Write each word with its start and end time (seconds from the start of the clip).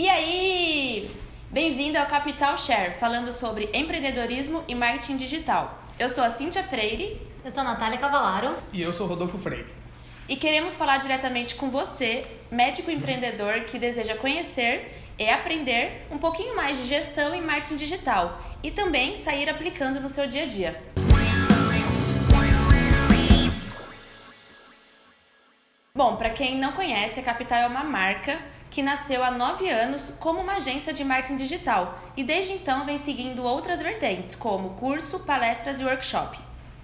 E 0.00 0.08
aí? 0.08 1.10
Bem-vindo 1.50 1.98
ao 1.98 2.06
Capital 2.06 2.56
Share, 2.56 2.94
falando 2.94 3.30
sobre 3.30 3.68
empreendedorismo 3.74 4.64
e 4.66 4.74
marketing 4.74 5.18
digital. 5.18 5.78
Eu 5.98 6.08
sou 6.08 6.24
a 6.24 6.30
Cíntia 6.30 6.62
Freire. 6.62 7.20
Eu 7.44 7.50
sou 7.50 7.60
a 7.60 7.64
Natália 7.64 7.98
Cavalaro. 7.98 8.50
E 8.72 8.80
eu 8.80 8.94
sou 8.94 9.04
o 9.04 9.10
Rodolfo 9.10 9.36
Freire. 9.36 9.66
E 10.26 10.36
queremos 10.36 10.74
falar 10.74 10.96
diretamente 10.96 11.54
com 11.54 11.68
você, 11.68 12.26
médico 12.50 12.90
empreendedor 12.90 13.64
que 13.64 13.78
deseja 13.78 14.16
conhecer 14.16 14.90
e 15.18 15.28
aprender 15.28 16.06
um 16.10 16.16
pouquinho 16.16 16.56
mais 16.56 16.78
de 16.78 16.86
gestão 16.86 17.34
e 17.34 17.42
marketing 17.42 17.76
digital 17.76 18.40
e 18.62 18.70
também 18.70 19.14
sair 19.14 19.50
aplicando 19.50 20.00
no 20.00 20.08
seu 20.08 20.26
dia 20.26 20.44
a 20.44 20.46
dia. 20.46 20.82
Bom, 26.00 26.16
para 26.16 26.30
quem 26.30 26.56
não 26.56 26.72
conhece, 26.72 27.20
a 27.20 27.22
Capital 27.22 27.58
é 27.58 27.66
uma 27.66 27.84
marca 27.84 28.38
que 28.70 28.82
nasceu 28.82 29.22
há 29.22 29.30
nove 29.30 29.68
anos 29.68 30.10
como 30.18 30.40
uma 30.40 30.54
agência 30.54 30.94
de 30.94 31.04
marketing 31.04 31.36
digital 31.36 31.98
e 32.16 32.24
desde 32.24 32.54
então 32.54 32.86
vem 32.86 32.96
seguindo 32.96 33.44
outras 33.44 33.82
vertentes, 33.82 34.34
como 34.34 34.70
curso, 34.70 35.20
palestras 35.20 35.78
e 35.78 35.84
workshop. 35.84 36.38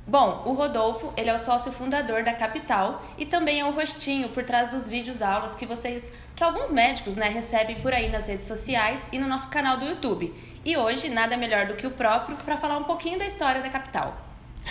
Bom, 0.06 0.42
o 0.44 0.52
Rodolfo, 0.52 1.14
ele 1.16 1.30
é 1.30 1.34
o 1.34 1.38
sócio 1.38 1.72
fundador 1.72 2.24
da 2.24 2.34
Capital 2.34 3.02
e 3.16 3.24
também 3.24 3.60
é 3.60 3.64
o 3.64 3.70
rostinho 3.70 4.28
por 4.28 4.44
trás 4.44 4.70
dos 4.70 4.86
vídeos 4.86 5.22
aulas 5.22 5.54
que 5.54 5.64
vocês, 5.64 6.12
que 6.34 6.44
alguns 6.44 6.70
médicos, 6.70 7.16
né, 7.16 7.30
recebem 7.30 7.76
por 7.76 7.94
aí 7.94 8.10
nas 8.10 8.28
redes 8.28 8.46
sociais 8.46 9.08
e 9.10 9.18
no 9.18 9.26
nosso 9.26 9.48
canal 9.48 9.78
do 9.78 9.86
YouTube. 9.86 10.34
E 10.62 10.76
hoje, 10.76 11.08
nada 11.08 11.38
melhor 11.38 11.64
do 11.64 11.74
que 11.74 11.86
o 11.86 11.90
próprio 11.90 12.36
para 12.36 12.58
falar 12.58 12.76
um 12.76 12.84
pouquinho 12.84 13.18
da 13.18 13.24
história 13.24 13.62
da 13.62 13.70
Capital. 13.70 14.14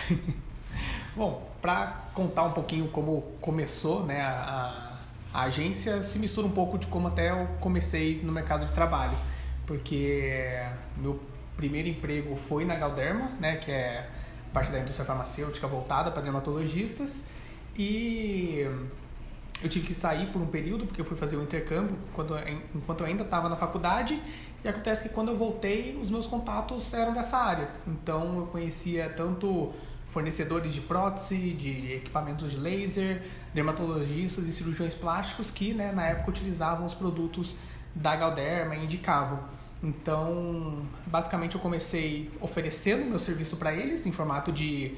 Bom, 1.15 1.54
para 1.65 2.11
contar 2.13 2.43
um 2.43 2.51
pouquinho 2.51 2.87
como 2.89 3.23
começou, 3.41 4.05
né, 4.05 4.21
a, 4.21 4.99
a 5.33 5.41
agência 5.45 5.99
se 6.03 6.19
mistura 6.19 6.45
um 6.45 6.51
pouco 6.51 6.77
de 6.77 6.85
como 6.85 7.07
até 7.07 7.31
eu 7.31 7.47
comecei 7.59 8.21
no 8.23 8.31
mercado 8.31 8.67
de 8.67 8.71
trabalho, 8.71 9.17
porque 9.65 10.61
meu 10.95 11.19
primeiro 11.57 11.87
emprego 11.87 12.35
foi 12.35 12.65
na 12.65 12.75
Galderma, 12.75 13.31
né, 13.39 13.55
que 13.55 13.71
é 13.71 14.07
parte 14.53 14.71
da 14.71 14.79
indústria 14.79 15.07
farmacêutica 15.07 15.65
voltada 15.65 16.11
para 16.11 16.21
dermatologistas, 16.21 17.23
e 17.75 18.59
eu 19.63 19.67
tive 19.67 19.87
que 19.87 19.95
sair 19.95 20.27
por 20.27 20.39
um 20.39 20.47
período 20.47 20.85
porque 20.85 21.01
eu 21.01 21.05
fui 21.05 21.17
fazer 21.17 21.35
o 21.35 21.39
um 21.39 21.43
intercâmbio 21.43 21.97
quando, 22.13 22.37
enquanto 22.75 22.99
eu 22.99 23.07
ainda 23.07 23.23
estava 23.23 23.49
na 23.49 23.55
faculdade. 23.55 24.21
E 24.63 24.67
acontece 24.67 25.09
que 25.09 25.15
quando 25.15 25.29
eu 25.29 25.37
voltei 25.37 25.97
os 25.99 26.09
meus 26.09 26.27
contatos 26.27 26.93
eram 26.93 27.13
dessa 27.13 27.37
área. 27.37 27.69
Então 27.87 28.37
eu 28.37 28.45
conhecia 28.47 29.09
tanto 29.09 29.73
fornecedores 30.15 30.73
de 30.73 30.79
prótese, 30.79 31.51
de 31.51 31.91
equipamentos 31.91 32.49
de 32.49 32.57
laser, 32.57 33.21
dermatologistas 33.53 34.47
e 34.47 34.53
cirurgiões 34.53 34.93
plásticos 34.93 35.51
que 35.51 35.73
né, 35.73 35.91
na 35.91 36.07
época 36.07 36.29
utilizavam 36.29 36.85
os 36.85 36.93
produtos 36.93 37.57
da 37.93 38.15
Galderma 38.15 38.77
e 38.77 38.85
indicavam. 38.85 39.41
Então, 39.83 40.85
basicamente, 41.05 41.55
eu 41.55 41.61
comecei 41.61 42.31
oferecendo 42.39 43.03
meu 43.03 43.19
serviço 43.19 43.57
para 43.57 43.73
eles 43.73 44.05
em 44.05 44.13
formato 44.13 44.53
de 44.53 44.95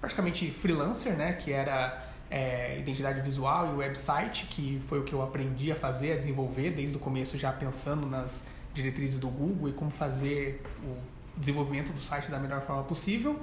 praticamente 0.00 0.48
freelancer, 0.52 1.14
né, 1.14 1.32
que 1.32 1.52
era 1.52 2.06
é, 2.30 2.78
identidade 2.78 3.20
visual 3.22 3.72
e 3.72 3.76
website, 3.76 4.46
que 4.46 4.80
foi 4.86 5.00
o 5.00 5.02
que 5.02 5.12
eu 5.12 5.20
aprendi 5.20 5.72
a 5.72 5.74
fazer, 5.74 6.12
a 6.12 6.16
desenvolver 6.16 6.70
desde 6.70 6.96
o 6.96 7.00
começo, 7.00 7.36
já 7.36 7.50
pensando 7.50 8.06
nas 8.06 8.44
diretrizes 8.72 9.18
do 9.18 9.26
Google 9.26 9.70
e 9.70 9.72
como 9.72 9.90
fazer 9.90 10.62
o 10.84 10.96
desenvolvimento 11.36 11.92
do 11.92 12.00
site 12.00 12.30
da 12.30 12.38
melhor 12.38 12.60
forma 12.60 12.84
possível. 12.84 13.40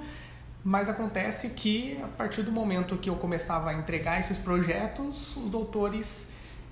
Mas 0.64 0.88
acontece 0.88 1.50
que 1.50 2.00
a 2.02 2.08
partir 2.08 2.42
do 2.42 2.50
momento 2.50 2.96
que 2.96 3.08
eu 3.08 3.16
começava 3.16 3.70
a 3.70 3.74
entregar 3.74 4.20
esses 4.20 4.36
projetos, 4.36 5.36
os 5.36 5.50
doutores 5.50 6.28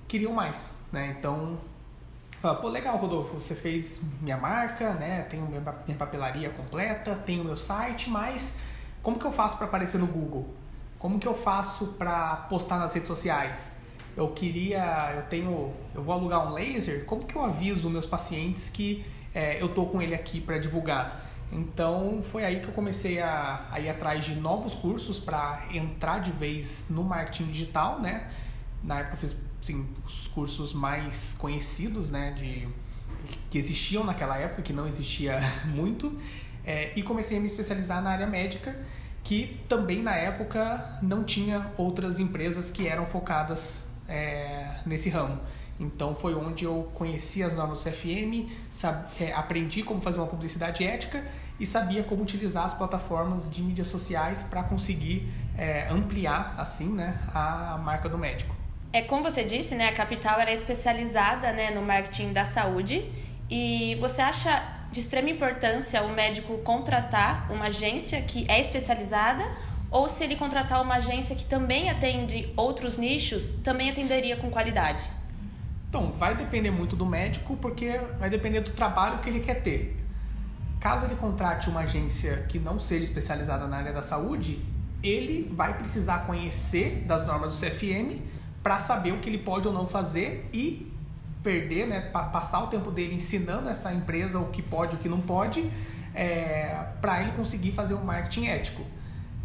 queriam 0.07 0.33
mais, 0.33 0.75
né? 0.91 1.15
Então, 1.17 1.57
fala, 2.41 2.55
pô, 2.55 2.67
legal, 2.67 2.97
Rodolfo, 2.97 3.39
você 3.39 3.55
fez 3.55 3.99
minha 4.21 4.37
marca, 4.37 4.93
né? 4.93 5.23
Tenho 5.23 5.47
minha 5.47 5.97
papelaria 5.97 6.49
completa, 6.49 7.15
tenho 7.25 7.43
meu 7.43 7.57
site, 7.57 8.09
mas 8.09 8.57
como 9.01 9.17
que 9.17 9.25
eu 9.25 9.31
faço 9.31 9.57
para 9.57 9.67
aparecer 9.67 9.97
no 9.97 10.07
Google? 10.07 10.53
Como 10.99 11.19
que 11.19 11.27
eu 11.27 11.33
faço 11.33 11.87
para 11.97 12.35
postar 12.49 12.77
nas 12.77 12.93
redes 12.93 13.07
sociais? 13.07 13.73
Eu 14.15 14.29
queria, 14.29 15.13
eu 15.15 15.23
tenho, 15.23 15.73
eu 15.93 16.03
vou 16.03 16.13
alugar 16.13 16.47
um 16.47 16.53
laser, 16.53 17.05
como 17.05 17.23
que 17.23 17.35
eu 17.35 17.45
aviso 17.45 17.89
meus 17.89 18.05
pacientes 18.05 18.69
que 18.69 19.05
é, 19.33 19.61
eu 19.61 19.69
tô 19.69 19.85
com 19.85 20.01
ele 20.01 20.15
aqui 20.15 20.41
para 20.41 20.57
divulgar? 20.57 21.26
Então 21.51 22.21
foi 22.21 22.43
aí 22.43 22.59
que 22.59 22.67
eu 22.67 22.73
comecei 22.73 23.19
a, 23.19 23.65
a 23.71 23.79
ir 23.79 23.89
atrás 23.89 24.25
de 24.25 24.35
novos 24.35 24.73
cursos 24.73 25.17
para 25.17 25.65
entrar 25.71 26.19
de 26.19 26.31
vez 26.31 26.85
no 26.89 27.03
marketing 27.03 27.51
digital, 27.51 28.01
né? 28.01 28.29
Na 28.83 28.99
época 28.99 29.15
eu 29.15 29.19
fiz 29.19 29.35
assim, 29.61 29.87
os 30.05 30.27
cursos 30.27 30.73
mais 30.73 31.35
conhecidos, 31.37 32.09
né? 32.09 32.31
De, 32.31 32.67
que 33.49 33.57
existiam 33.57 34.03
naquela 34.03 34.37
época, 34.37 34.61
que 34.61 34.73
não 34.73 34.87
existia 34.87 35.39
muito, 35.65 36.17
é, 36.65 36.91
e 36.97 37.03
comecei 37.03 37.37
a 37.37 37.39
me 37.39 37.47
especializar 37.47 38.01
na 38.01 38.09
área 38.09 38.27
médica, 38.27 38.77
que 39.23 39.59
também 39.67 40.01
na 40.01 40.15
época 40.15 40.99
não 41.01 41.23
tinha 41.23 41.71
outras 41.77 42.19
empresas 42.19 42.71
que 42.71 42.87
eram 42.87 43.05
focadas 43.05 43.85
é, 44.07 44.79
nesse 44.85 45.09
ramo. 45.09 45.39
Então 45.79 46.15
foi 46.15 46.33
onde 46.33 46.65
eu 46.65 46.89
conheci 46.93 47.43
as 47.43 47.53
normas 47.53 47.83
do 47.83 47.89
CFM, 47.89 48.49
é, 49.21 49.31
aprendi 49.33 49.83
como 49.83 50.01
fazer 50.01 50.17
uma 50.17 50.27
publicidade 50.27 50.83
ética 50.83 51.23
e 51.59 51.65
sabia 51.65 52.03
como 52.03 52.23
utilizar 52.23 52.65
as 52.65 52.73
plataformas 52.73 53.49
de 53.49 53.61
mídias 53.61 53.87
sociais 53.87 54.43
para 54.43 54.63
conseguir 54.63 55.31
é, 55.57 55.87
ampliar 55.89 56.55
assim 56.57 56.89
né, 56.89 57.19
a 57.33 57.79
marca 57.83 58.09
do 58.09 58.17
médico. 58.17 58.55
É 58.93 59.01
como 59.01 59.23
você 59.23 59.43
disse, 59.43 59.75
né, 59.75 59.87
a 59.89 59.93
Capital 59.93 60.39
era 60.39 60.51
especializada 60.51 61.51
né, 61.51 61.71
no 61.71 61.81
marketing 61.81 62.33
da 62.33 62.45
saúde 62.45 63.11
e 63.49 63.95
você 63.99 64.21
acha 64.21 64.63
de 64.91 64.99
extrema 64.99 65.29
importância 65.29 66.01
o 66.03 66.09
médico 66.09 66.57
contratar 66.59 67.51
uma 67.51 67.65
agência 67.65 68.21
que 68.21 68.49
é 68.49 68.59
especializada 68.59 69.43
ou 69.91 70.09
se 70.09 70.23
ele 70.23 70.35
contratar 70.35 70.81
uma 70.81 70.95
agência 70.95 71.35
que 71.35 71.45
também 71.45 71.89
atende 71.89 72.51
outros 72.55 72.97
nichos, 72.97 73.51
também 73.63 73.89
atenderia 73.89 74.35
com 74.35 74.49
qualidade? 74.49 75.09
Então, 75.89 76.11
vai 76.11 76.35
depender 76.35 76.71
muito 76.71 76.95
do 76.95 77.05
médico, 77.05 77.55
porque 77.57 77.99
vai 78.19 78.29
depender 78.29 78.61
do 78.61 78.71
trabalho 78.71 79.19
que 79.19 79.29
ele 79.29 79.39
quer 79.39 79.61
ter. 79.61 79.97
Caso 80.79 81.05
ele 81.05 81.15
contrate 81.15 81.69
uma 81.69 81.81
agência 81.81 82.45
que 82.49 82.59
não 82.59 82.79
seja 82.79 83.03
especializada 83.03 83.67
na 83.67 83.77
área 83.77 83.93
da 83.93 84.03
saúde, 84.03 84.63
ele 85.01 85.51
vai 85.55 85.77
precisar 85.77 86.19
conhecer 86.19 87.03
das 87.07 87.25
normas 87.25 87.53
do 87.53 87.59
CFM 87.59 88.21
para 88.61 88.79
saber 88.79 89.13
o 89.13 89.19
que 89.19 89.29
ele 89.29 89.37
pode 89.37 89.67
ou 89.67 89.73
não 89.73 89.87
fazer 89.87 90.49
e 90.53 90.91
perder, 91.41 91.87
né, 91.87 92.01
passar 92.01 92.63
o 92.63 92.67
tempo 92.67 92.91
dele 92.91 93.15
ensinando 93.15 93.69
essa 93.69 93.93
empresa 93.93 94.39
o 94.39 94.47
que 94.49 94.61
pode 94.61 94.93
e 94.93 94.95
o 94.97 94.99
que 94.99 95.07
não 95.07 95.21
pode, 95.21 95.71
é, 96.13 96.85
para 96.99 97.21
ele 97.21 97.31
conseguir 97.31 97.71
fazer 97.71 97.93
um 97.93 98.03
marketing 98.03 98.47
ético. 98.47 98.83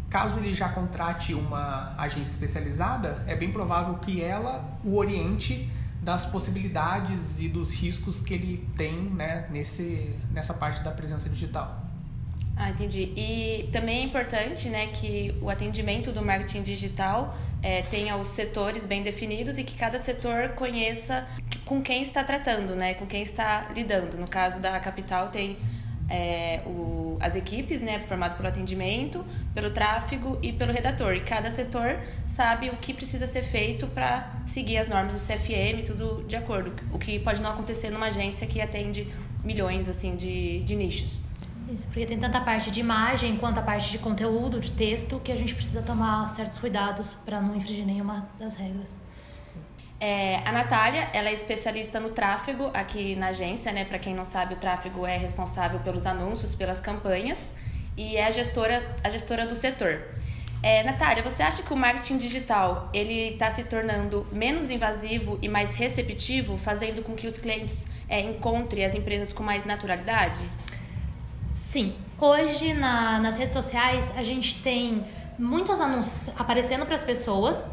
Caso 0.09 0.37
ele 0.37 0.53
já 0.53 0.69
contrate 0.69 1.33
uma 1.33 1.95
agência 1.97 2.33
especializada, 2.33 3.23
é 3.25 3.35
bem 3.35 3.51
provável 3.51 3.95
que 3.95 4.21
ela 4.21 4.77
o 4.83 4.97
oriente 4.97 5.71
das 6.03 6.25
possibilidades 6.25 7.39
e 7.39 7.47
dos 7.47 7.73
riscos 7.79 8.19
que 8.19 8.33
ele 8.33 8.67
tem 8.75 8.93
né, 8.93 9.47
nesse, 9.49 10.13
nessa 10.31 10.53
parte 10.53 10.81
da 10.83 10.91
presença 10.91 11.29
digital. 11.29 11.81
Ah, 12.55 12.69
entendi. 12.69 13.11
E 13.15 13.69
também 13.71 14.01
é 14.01 14.03
importante 14.03 14.69
né, 14.69 14.87
que 14.87 15.33
o 15.41 15.49
atendimento 15.49 16.11
do 16.11 16.23
marketing 16.23 16.61
digital 16.61 17.35
é, 17.63 17.81
tenha 17.83 18.15
os 18.17 18.27
setores 18.27 18.85
bem 18.85 19.01
definidos 19.01 19.57
e 19.57 19.63
que 19.63 19.75
cada 19.75 19.97
setor 19.97 20.49
conheça 20.49 21.25
com 21.65 21.81
quem 21.81 22.01
está 22.01 22.23
tratando, 22.23 22.75
né, 22.75 22.93
com 22.93 23.07
quem 23.07 23.23
está 23.23 23.69
lidando. 23.73 24.17
No 24.17 24.27
caso 24.27 24.59
da 24.59 24.79
Capital, 24.79 25.29
tem 25.29 25.57
é, 26.09 26.61
o, 26.65 27.17
as 27.21 27.35
equipes, 27.35 27.81
né, 27.81 27.99
formado 27.99 28.35
pelo 28.35 28.47
atendimento, 28.47 29.25
pelo 29.53 29.71
tráfego 29.71 30.37
e 30.41 30.51
pelo 30.51 30.71
redator. 30.71 31.13
E 31.13 31.21
cada 31.21 31.49
setor 31.49 31.99
sabe 32.25 32.69
o 32.69 32.77
que 32.77 32.93
precisa 32.93 33.25
ser 33.27 33.43
feito 33.43 33.87
para 33.87 34.41
seguir 34.45 34.77
as 34.77 34.87
normas 34.87 35.15
do 35.15 35.21
CFM, 35.21 35.83
tudo 35.85 36.23
de 36.27 36.35
acordo. 36.35 36.73
O 36.91 36.99
que 36.99 37.19
pode 37.19 37.41
não 37.41 37.51
acontecer 37.51 37.89
numa 37.89 38.07
agência 38.07 38.45
que 38.47 38.61
atende 38.61 39.07
milhões 39.43 39.89
assim 39.89 40.15
de, 40.15 40.63
de 40.63 40.75
nichos. 40.75 41.21
Isso, 41.71 41.87
porque 41.87 42.05
tem 42.05 42.19
tanta 42.19 42.41
parte 42.41 42.69
de 42.69 42.79
imagem 42.79 43.37
quanto 43.37 43.59
a 43.59 43.61
parte 43.61 43.89
de 43.89 43.97
conteúdo, 43.97 44.59
de 44.59 44.71
texto, 44.71 45.19
que 45.19 45.31
a 45.31 45.35
gente 45.35 45.55
precisa 45.55 45.81
tomar 45.81 46.27
certos 46.27 46.59
cuidados 46.59 47.13
para 47.25 47.41
não 47.41 47.55
infringir 47.55 47.85
nenhuma 47.85 48.27
das 48.37 48.55
regras. 48.55 48.99
É, 50.05 50.41
a 50.43 50.51
Natália, 50.51 51.07
ela 51.13 51.29
é 51.29 51.33
especialista 51.33 51.97
no 51.97 52.09
tráfego 52.09 52.69
aqui 52.73 53.15
na 53.15 53.27
agência, 53.27 53.71
né? 53.71 53.85
Para 53.85 53.97
quem 53.97 54.13
não 54.13 54.25
sabe, 54.25 54.53
o 54.53 54.57
tráfego 54.57 55.05
é 55.05 55.15
responsável 55.15 55.79
pelos 55.79 56.05
anúncios, 56.05 56.53
pelas 56.53 56.81
campanhas 56.81 57.53
e 57.95 58.17
é 58.17 58.25
a 58.25 58.29
gestora, 58.29 58.83
a 59.01 59.09
gestora 59.09 59.47
do 59.47 59.55
setor. 59.55 60.01
É, 60.61 60.83
Natália, 60.83 61.23
você 61.23 61.41
acha 61.41 61.63
que 61.63 61.71
o 61.71 61.77
marketing 61.77 62.17
digital 62.17 62.89
ele 62.93 63.29
está 63.29 63.49
se 63.49 63.63
tornando 63.63 64.27
menos 64.29 64.69
invasivo 64.69 65.39
e 65.41 65.47
mais 65.47 65.73
receptivo, 65.73 66.57
fazendo 66.57 67.01
com 67.01 67.15
que 67.15 67.25
os 67.25 67.37
clientes 67.37 67.87
é, 68.09 68.19
encontrem 68.19 68.83
as 68.83 68.93
empresas 68.95 69.31
com 69.31 69.41
mais 69.41 69.63
naturalidade? 69.63 70.43
Sim. 71.69 71.95
Hoje 72.19 72.73
na, 72.73 73.19
nas 73.19 73.37
redes 73.37 73.53
sociais 73.53 74.11
a 74.17 74.23
gente 74.23 74.61
tem 74.61 75.05
muitos 75.39 75.79
anúncios 75.79 76.27
aparecendo 76.37 76.85
para 76.85 76.95
as 76.95 77.05
pessoas 77.05 77.65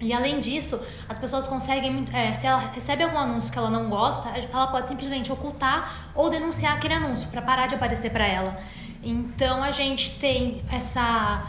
E 0.00 0.12
além 0.12 0.40
disso, 0.40 0.80
as 1.08 1.18
pessoas 1.18 1.46
conseguem, 1.46 2.04
é, 2.12 2.34
se 2.34 2.46
ela 2.46 2.58
recebe 2.74 3.02
algum 3.02 3.18
anúncio 3.18 3.52
que 3.52 3.58
ela 3.58 3.70
não 3.70 3.88
gosta, 3.88 4.28
ela 4.30 4.66
pode 4.66 4.88
simplesmente 4.88 5.32
ocultar 5.32 6.10
ou 6.14 6.28
denunciar 6.28 6.74
aquele 6.74 6.94
anúncio 6.94 7.28
para 7.28 7.40
parar 7.40 7.66
de 7.66 7.74
aparecer 7.74 8.10
para 8.10 8.26
ela. 8.26 8.56
Então 9.02 9.62
a 9.62 9.70
gente 9.70 10.18
tem 10.18 10.62
essa 10.70 11.44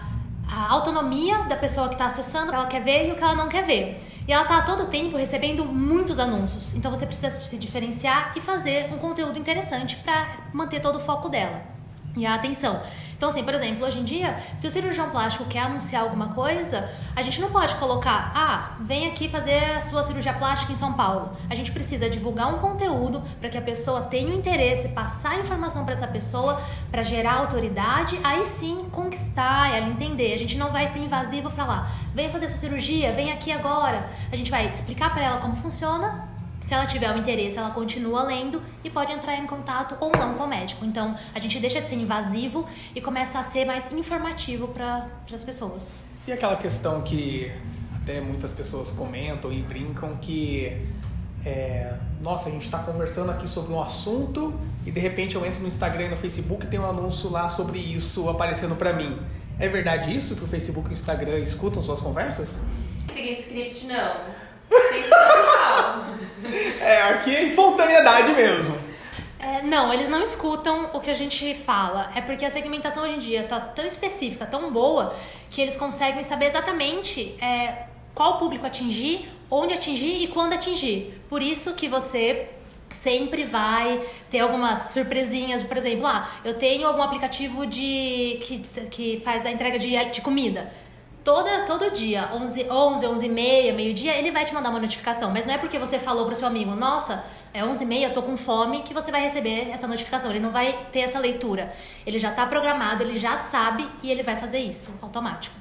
autonomia 0.69 1.39
da 1.45 1.55
pessoa 1.55 1.87
que 1.87 1.95
está 1.95 2.05
acessando 2.05 2.47
o 2.47 2.49
que 2.49 2.55
ela 2.55 2.67
quer 2.67 2.83
ver 2.83 3.09
e 3.09 3.11
o 3.11 3.15
que 3.15 3.23
ela 3.23 3.35
não 3.35 3.49
quer 3.49 3.65
ver. 3.65 4.01
E 4.27 4.33
ela 4.33 4.43
está 4.43 4.61
todo 4.61 4.87
tempo 4.87 5.17
recebendo 5.17 5.65
muitos 5.65 6.19
anúncios. 6.19 6.73
Então 6.75 6.89
você 6.89 7.05
precisa 7.05 7.29
se 7.29 7.57
diferenciar 7.57 8.33
e 8.35 8.41
fazer 8.41 8.91
um 8.93 8.97
conteúdo 8.97 9.37
interessante 9.37 9.95
para 9.97 10.37
manter 10.53 10.79
todo 10.79 10.97
o 10.97 10.99
foco 10.99 11.29
dela 11.29 11.74
e 12.15 12.25
a 12.25 12.35
atenção. 12.35 12.81
Então, 13.17 13.29
assim, 13.29 13.43
por 13.43 13.53
exemplo, 13.53 13.85
hoje 13.85 13.99
em 13.99 14.03
dia, 14.03 14.37
se 14.57 14.67
o 14.67 14.69
cirurgião 14.69 15.09
plástico 15.09 15.45
quer 15.45 15.61
anunciar 15.61 16.03
alguma 16.03 16.29
coisa, 16.29 16.89
a 17.15 17.21
gente 17.21 17.39
não 17.39 17.49
pode 17.49 17.73
colocar, 17.75 18.31
ah, 18.35 18.75
vem 18.81 19.07
aqui 19.07 19.29
fazer 19.29 19.71
a 19.71 19.81
sua 19.81 20.03
cirurgia 20.03 20.33
plástica 20.33 20.73
em 20.73 20.75
São 20.75 20.93
Paulo. 20.93 21.31
A 21.49 21.55
gente 21.55 21.71
precisa 21.71 22.09
divulgar 22.09 22.53
um 22.53 22.59
conteúdo 22.59 23.23
para 23.39 23.49
que 23.49 23.57
a 23.57 23.61
pessoa 23.61 24.01
tenha 24.01 24.27
o 24.27 24.31
um 24.31 24.35
interesse, 24.35 24.89
passar 24.89 25.31
a 25.31 25.39
informação 25.39 25.85
para 25.85 25.93
essa 25.93 26.07
pessoa, 26.07 26.61
para 26.91 27.03
gerar 27.03 27.35
autoridade, 27.35 28.19
aí 28.21 28.43
sim 28.43 28.89
conquistar 28.91 29.73
ela 29.73 29.87
entender. 29.87 30.33
A 30.33 30.37
gente 30.37 30.57
não 30.57 30.71
vai 30.71 30.87
ser 30.87 30.99
invasivo 30.99 31.51
lá. 31.55 31.89
Vem 32.13 32.29
fazer 32.31 32.49
sua 32.49 32.57
cirurgia, 32.57 33.13
vem 33.13 33.31
aqui 33.31 33.51
agora. 33.51 34.09
A 34.31 34.35
gente 34.35 34.51
vai 34.51 34.67
explicar 34.67 35.13
para 35.13 35.23
ela 35.23 35.37
como 35.37 35.55
funciona 35.55 36.34
se 36.65 36.73
ela 36.73 36.87
tiver 36.87 37.13
o 37.13 37.17
interesse, 37.19 37.59
ela 37.59 37.69
continua 37.69 38.23
lendo 38.23 38.59
e 38.83 38.89
pode 38.89 39.11
entrar 39.11 39.37
em 39.37 39.45
contato 39.45 39.95
ou 39.99 40.11
não 40.11 40.33
com 40.33 40.45
o 40.45 40.47
médico. 40.47 40.83
Então, 40.83 41.15
a 41.33 41.39
gente 41.39 41.59
deixa 41.59 41.79
de 41.79 41.87
ser 41.87 41.95
invasivo 41.95 42.67
e 42.95 42.99
começa 42.99 43.37
a 43.37 43.43
ser 43.43 43.65
mais 43.65 43.91
informativo 43.93 44.69
para 44.69 45.07
as 45.31 45.43
pessoas. 45.43 45.93
E 46.27 46.31
aquela 46.31 46.55
questão 46.55 47.03
que 47.03 47.51
até 47.95 48.19
muitas 48.19 48.51
pessoas 48.51 48.89
comentam 48.89 49.53
e 49.53 49.61
brincam 49.61 50.17
que 50.17 50.75
é, 51.45 51.93
nossa, 52.19 52.49
a 52.49 52.51
gente 52.51 52.65
está 52.65 52.79
conversando 52.79 53.29
aqui 53.29 53.47
sobre 53.47 53.71
um 53.71 53.79
assunto 53.79 54.59
e 54.87 54.89
de 54.89 54.99
repente 54.99 55.35
eu 55.35 55.45
entro 55.45 55.61
no 55.61 55.67
Instagram 55.67 56.05
e 56.05 56.09
no 56.09 56.17
Facebook 56.17 56.65
e 56.65 56.69
tem 56.69 56.79
um 56.79 56.89
anúncio 56.89 57.29
lá 57.29 57.47
sobre 57.47 57.77
isso 57.77 58.27
aparecendo 58.27 58.75
para 58.75 58.91
mim. 58.91 59.15
É 59.59 59.69
verdade 59.69 60.17
isso 60.17 60.35
que 60.35 60.43
o 60.43 60.47
Facebook 60.47 60.89
e 60.89 60.93
o 60.93 60.95
Instagram 60.95 61.37
escutam 61.37 61.83
suas 61.83 61.99
conversas? 61.99 62.63
Seguir 63.13 63.33
script 63.33 63.85
não. 63.85 64.44
É, 66.81 67.01
aqui 67.03 67.35
é 67.35 67.43
espontaneidade 67.43 68.33
mesmo. 68.33 68.77
É, 69.39 69.61
não, 69.61 69.93
eles 69.93 70.09
não 70.09 70.23
escutam 70.23 70.89
o 70.93 70.99
que 70.99 71.11
a 71.11 71.13
gente 71.13 71.53
fala. 71.53 72.07
É 72.15 72.21
porque 72.21 72.45
a 72.45 72.49
segmentação 72.49 73.03
hoje 73.03 73.15
em 73.15 73.19
dia 73.19 73.43
tá 73.43 73.59
tão 73.59 73.85
específica, 73.85 74.45
tão 74.45 74.71
boa, 74.71 75.15
que 75.49 75.61
eles 75.61 75.77
conseguem 75.77 76.23
saber 76.23 76.45
exatamente 76.45 77.35
é, 77.41 77.85
qual 78.13 78.37
público 78.37 78.65
atingir, 78.65 79.29
onde 79.51 79.73
atingir 79.73 80.23
e 80.23 80.27
quando 80.27 80.53
atingir. 80.53 81.21
Por 81.29 81.41
isso 81.41 81.73
que 81.73 81.87
você 81.87 82.49
sempre 82.89 83.43
vai 83.43 84.01
ter 84.31 84.39
algumas 84.39 84.91
surpresinhas, 84.93 85.63
por 85.63 85.77
exemplo, 85.77 86.07
ah, 86.07 86.27
eu 86.43 86.53
tenho 86.53 86.87
algum 86.87 87.01
aplicativo 87.01 87.65
de 87.65 88.39
que, 88.41 88.59
que 88.89 89.21
faz 89.23 89.45
a 89.45 89.51
entrega 89.51 89.77
de, 89.77 89.93
de 90.11 90.21
comida 90.21 90.71
toda, 91.25 91.63
todo 91.65 91.89
dia, 91.89 92.29
11, 92.33 92.67
11, 92.69 93.07
11 93.07 93.25
e 93.25 93.29
meia, 93.29 93.73
meio-dia, 93.73 94.15
ele 94.15 94.31
vai 94.31 94.45
te 94.45 94.53
mandar 94.53 94.69
uma 94.69 94.79
notificação. 94.79 95.31
Mas 95.31 95.45
não 95.45 95.55
é 95.55 95.57
porque 95.57 95.79
você 95.79 95.97
falou 95.97 96.25
pro 96.27 96.35
seu 96.35 96.47
amigo, 96.47 96.75
nossa, 96.75 97.25
é 97.51 97.65
11 97.65 97.83
e 97.83 97.87
meia, 97.87 98.09
tô 98.11 98.21
com 98.21 98.37
fome, 98.37 98.83
que 98.83 98.93
você 98.93 99.11
vai 99.11 99.21
receber 99.21 99.69
essa 99.71 99.87
notificação. 99.87 100.29
Ele 100.29 100.39
não 100.39 100.51
vai 100.51 100.71
ter 100.91 100.99
essa 100.99 101.17
leitura. 101.17 101.73
Ele 102.05 102.19
já 102.19 102.31
tá 102.31 102.45
programado, 102.45 103.01
ele 103.01 103.17
já 103.17 103.35
sabe 103.35 103.89
e 104.03 104.11
ele 104.11 104.21
vai 104.21 104.35
fazer 104.35 104.59
isso, 104.59 104.93
automático. 105.01 105.55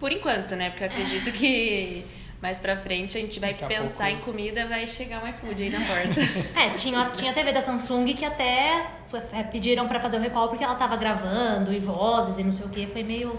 Por 0.00 0.10
enquanto, 0.10 0.56
né? 0.56 0.70
Porque 0.70 0.84
eu 0.84 0.88
acredito 0.88 1.30
que 1.30 2.04
mais 2.40 2.58
pra 2.58 2.74
frente 2.74 3.18
a 3.18 3.20
gente 3.20 3.38
vai 3.38 3.52
Daqui 3.52 3.66
pensar 3.66 4.06
pouco... 4.06 4.18
em 4.18 4.24
comida, 4.24 4.66
vai 4.66 4.86
chegar 4.86 5.22
um 5.22 5.28
iFood 5.28 5.62
aí 5.62 5.70
na 5.70 5.80
porta. 5.80 6.20
é, 6.58 6.70
tinha, 6.70 7.10
tinha 7.10 7.30
a 7.30 7.34
TV 7.34 7.52
da 7.52 7.60
Samsung 7.60 8.14
que 8.14 8.24
até 8.24 8.86
é, 9.32 9.42
pediram 9.42 9.86
para 9.86 10.00
fazer 10.00 10.16
o 10.16 10.20
recall 10.20 10.48
porque 10.48 10.64
ela 10.64 10.74
tava 10.74 10.96
gravando 10.96 11.72
e 11.72 11.78
vozes 11.78 12.38
e 12.38 12.44
não 12.44 12.52
sei 12.52 12.64
o 12.64 12.68
que, 12.70 12.86
foi 12.86 13.02
meio 13.02 13.38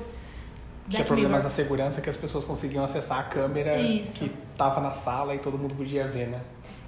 tinha 0.89 1.03
problemas 1.03 1.43
na 1.43 1.49
segurança 1.49 2.01
que 2.01 2.09
as 2.09 2.17
pessoas 2.17 2.45
conseguiam 2.45 2.83
acessar 2.83 3.19
a 3.19 3.23
câmera 3.23 3.77
Isso. 3.77 4.19
que 4.19 4.31
estava 4.51 4.79
na 4.79 4.91
sala 4.91 5.33
e 5.33 5.39
todo 5.39 5.57
mundo 5.57 5.75
podia 5.75 6.07
ver, 6.07 6.27
né? 6.27 6.41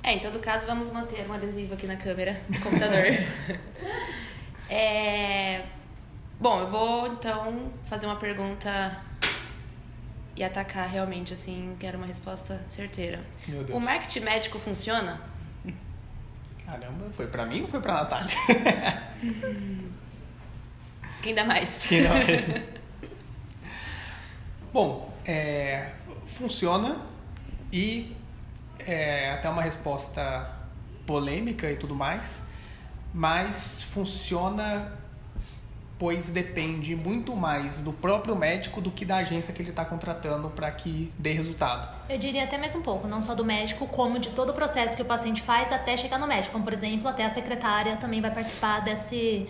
É, 0.03 0.13
em 0.13 0.19
todo 0.19 0.39
caso, 0.39 0.65
vamos 0.65 0.89
manter 0.91 1.27
um 1.27 1.33
adesivo 1.33 1.73
aqui 1.73 1.87
na 1.87 1.97
câmera 1.97 2.39
do 2.47 2.59
computador. 2.59 3.05
é... 4.69 5.63
Bom, 6.39 6.61
eu 6.61 6.67
vou 6.67 7.07
então 7.07 7.71
fazer 7.85 8.05
uma 8.05 8.15
pergunta 8.15 8.95
e 10.35 10.43
atacar 10.43 10.87
realmente, 10.87 11.33
assim, 11.33 11.75
quero 11.79 11.97
uma 11.97 12.05
resposta 12.05 12.63
certeira. 12.69 13.19
Meu 13.47 13.63
Deus. 13.63 13.77
O 13.77 13.83
marketing 13.83 14.19
médico 14.19 14.59
funciona? 14.59 15.19
Caramba, 16.63 17.09
foi 17.15 17.27
pra 17.27 17.45
mim 17.45 17.61
ou 17.61 17.67
foi 17.67 17.81
pra 17.81 17.93
Natália? 17.93 18.35
Quem 21.23 21.33
dá 21.33 21.43
mais? 21.43 21.87
Quem 21.87 22.03
dá 22.03 22.09
mais? 22.09 22.27
Bom, 24.73 25.11
é, 25.25 25.91
funciona 26.25 26.97
e 27.71 28.15
é 28.79 29.31
até 29.31 29.49
uma 29.49 29.61
resposta 29.61 30.49
polêmica 31.05 31.71
e 31.71 31.77
tudo 31.77 31.95
mais, 31.95 32.41
mas 33.13 33.81
funciona 33.81 34.97
pois 35.99 36.29
depende 36.29 36.95
muito 36.95 37.35
mais 37.35 37.79
do 37.79 37.91
próprio 37.91 38.35
médico 38.35 38.79
do 38.79 38.91
que 38.91 39.03
da 39.03 39.17
agência 39.17 39.53
que 39.53 39.61
ele 39.61 39.71
está 39.71 39.83
contratando 39.83 40.49
para 40.49 40.71
que 40.71 41.11
dê 41.17 41.31
resultado. 41.31 41.89
Eu 42.07 42.19
diria 42.19 42.43
até 42.43 42.57
mais 42.57 42.75
um 42.75 42.81
pouco, 42.81 43.07
não 43.07 43.21
só 43.21 43.33
do 43.33 43.43
médico, 43.43 43.87
como 43.87 44.19
de 44.19 44.29
todo 44.29 44.49
o 44.49 44.53
processo 44.53 44.95
que 44.95 45.01
o 45.01 45.05
paciente 45.05 45.41
faz 45.41 45.71
até 45.71 45.97
chegar 45.97 46.19
no 46.19 46.27
médico. 46.27 46.53
Como, 46.53 46.63
por 46.63 46.73
exemplo, 46.73 47.07
até 47.07 47.25
a 47.25 47.29
secretária 47.29 47.97
também 47.97 48.21
vai 48.21 48.31
participar 48.31 48.81
desse, 48.81 49.49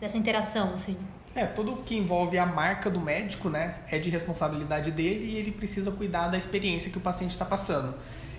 dessa 0.00 0.18
interação, 0.18 0.74
assim. 0.74 0.96
É, 1.34 1.46
tudo 1.46 1.76
que 1.84 1.96
envolve 1.96 2.38
a 2.38 2.46
marca 2.46 2.88
do 2.88 3.00
médico, 3.00 3.50
né, 3.50 3.78
é 3.90 3.98
de 3.98 4.08
responsabilidade 4.08 4.92
dele 4.92 5.32
e 5.32 5.36
ele 5.36 5.50
precisa 5.50 5.90
cuidar 5.90 6.28
da 6.28 6.38
experiência 6.38 6.92
que 6.92 6.98
o 6.98 7.00
paciente 7.00 7.32
está 7.32 7.44
passando. 7.44 7.94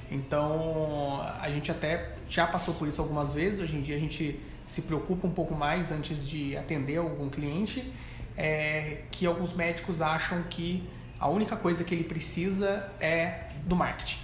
Então, 0.09 1.21
a 1.39 1.49
gente 1.49 1.69
até 1.71 2.13
já 2.29 2.47
passou 2.47 2.75
por 2.75 2.87
isso 2.87 3.01
algumas 3.01 3.33
vezes. 3.33 3.59
Hoje 3.59 3.75
em 3.75 3.81
dia, 3.81 3.95
a 3.95 3.99
gente 3.99 4.39
se 4.65 4.81
preocupa 4.81 5.27
um 5.27 5.31
pouco 5.31 5.53
mais 5.53 5.91
antes 5.91 6.27
de 6.27 6.55
atender 6.55 6.97
algum 6.97 7.29
cliente, 7.29 7.91
é, 8.37 9.01
que 9.11 9.25
alguns 9.25 9.53
médicos 9.53 10.01
acham 10.01 10.43
que 10.43 10.87
a 11.19 11.27
única 11.27 11.55
coisa 11.55 11.83
que 11.83 11.93
ele 11.93 12.03
precisa 12.03 12.89
é 12.99 13.49
do 13.65 13.75
marketing, 13.75 14.19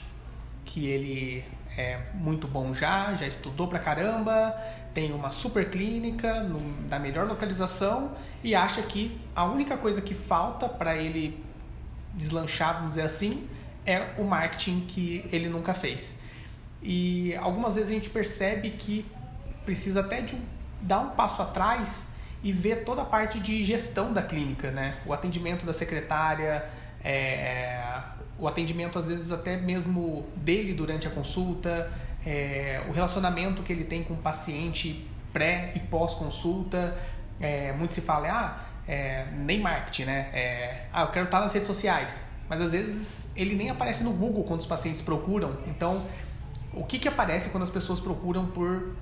que 0.65 0.87
ele 0.87 1.43
é 1.77 1.99
muito 2.13 2.47
bom 2.47 2.73
já, 2.73 3.13
já 3.15 3.25
estudou 3.25 3.67
pra 3.67 3.79
caramba, 3.79 4.55
tem 4.93 5.11
uma 5.13 5.31
super 5.31 5.69
clínica 5.69 6.41
no, 6.43 6.59
da 6.87 6.99
melhor 6.99 7.27
localização 7.27 8.11
e 8.43 8.53
acha 8.53 8.81
que 8.81 9.19
a 9.35 9.45
única 9.45 9.77
coisa 9.77 10.01
que 10.01 10.13
falta 10.13 10.67
para 10.67 10.97
ele 10.97 11.41
deslanchar, 12.13 12.75
vamos 12.75 12.89
dizer 12.91 13.03
assim, 13.03 13.47
é 13.85 14.09
o 14.17 14.23
marketing 14.23 14.81
que 14.81 15.25
ele 15.31 15.47
nunca 15.49 15.73
fez. 15.73 16.19
E 16.83 17.35
algumas 17.37 17.75
vezes 17.75 17.89
a 17.89 17.93
gente 17.93 18.09
percebe 18.09 18.71
que 18.71 19.05
precisa 19.65 20.01
até 20.01 20.21
de 20.21 20.37
dar 20.81 20.99
um 20.99 21.09
passo 21.11 21.41
atrás 21.41 22.07
e 22.43 22.51
ver 22.51 22.83
toda 22.83 23.03
a 23.03 23.05
parte 23.05 23.39
de 23.39 23.63
gestão 23.63 24.11
da 24.11 24.21
clínica, 24.21 24.71
né? 24.71 24.97
O 25.05 25.13
atendimento 25.13 25.65
da 25.65 25.73
secretária, 25.73 26.67
é, 27.03 27.90
o 28.41 28.47
atendimento 28.47 28.97
às 28.97 29.07
vezes 29.07 29.31
até 29.31 29.55
mesmo 29.55 30.25
dele 30.35 30.73
durante 30.73 31.07
a 31.07 31.11
consulta, 31.11 31.89
é, 32.25 32.83
o 32.89 32.91
relacionamento 32.91 33.61
que 33.61 33.71
ele 33.71 33.83
tem 33.83 34.03
com 34.03 34.15
o 34.15 34.17
paciente 34.17 35.07
pré 35.31 35.71
e 35.75 35.79
pós-consulta. 35.79 36.97
É, 37.39 37.71
muito 37.73 37.93
se 37.95 38.01
fala, 38.01 38.27
ah, 38.29 38.65
é, 38.87 39.25
nem 39.31 39.59
marketing, 39.59 40.05
né? 40.05 40.29
É, 40.33 40.85
ah, 40.91 41.03
eu 41.03 41.07
quero 41.07 41.25
estar 41.25 41.39
nas 41.39 41.53
redes 41.53 41.67
sociais. 41.67 42.25
Mas 42.49 42.61
às 42.61 42.71
vezes 42.71 43.29
ele 43.35 43.55
nem 43.55 43.69
aparece 43.69 44.03
no 44.03 44.11
Google 44.11 44.43
quando 44.43 44.59
os 44.59 44.65
pacientes 44.65 45.01
procuram. 45.01 45.57
Então, 45.67 46.05
o 46.73 46.83
que, 46.83 46.99
que 46.99 47.07
aparece 47.07 47.49
quando 47.49 47.63
as 47.63 47.69
pessoas 47.69 47.99
procuram 47.99 48.47
por 48.47 48.95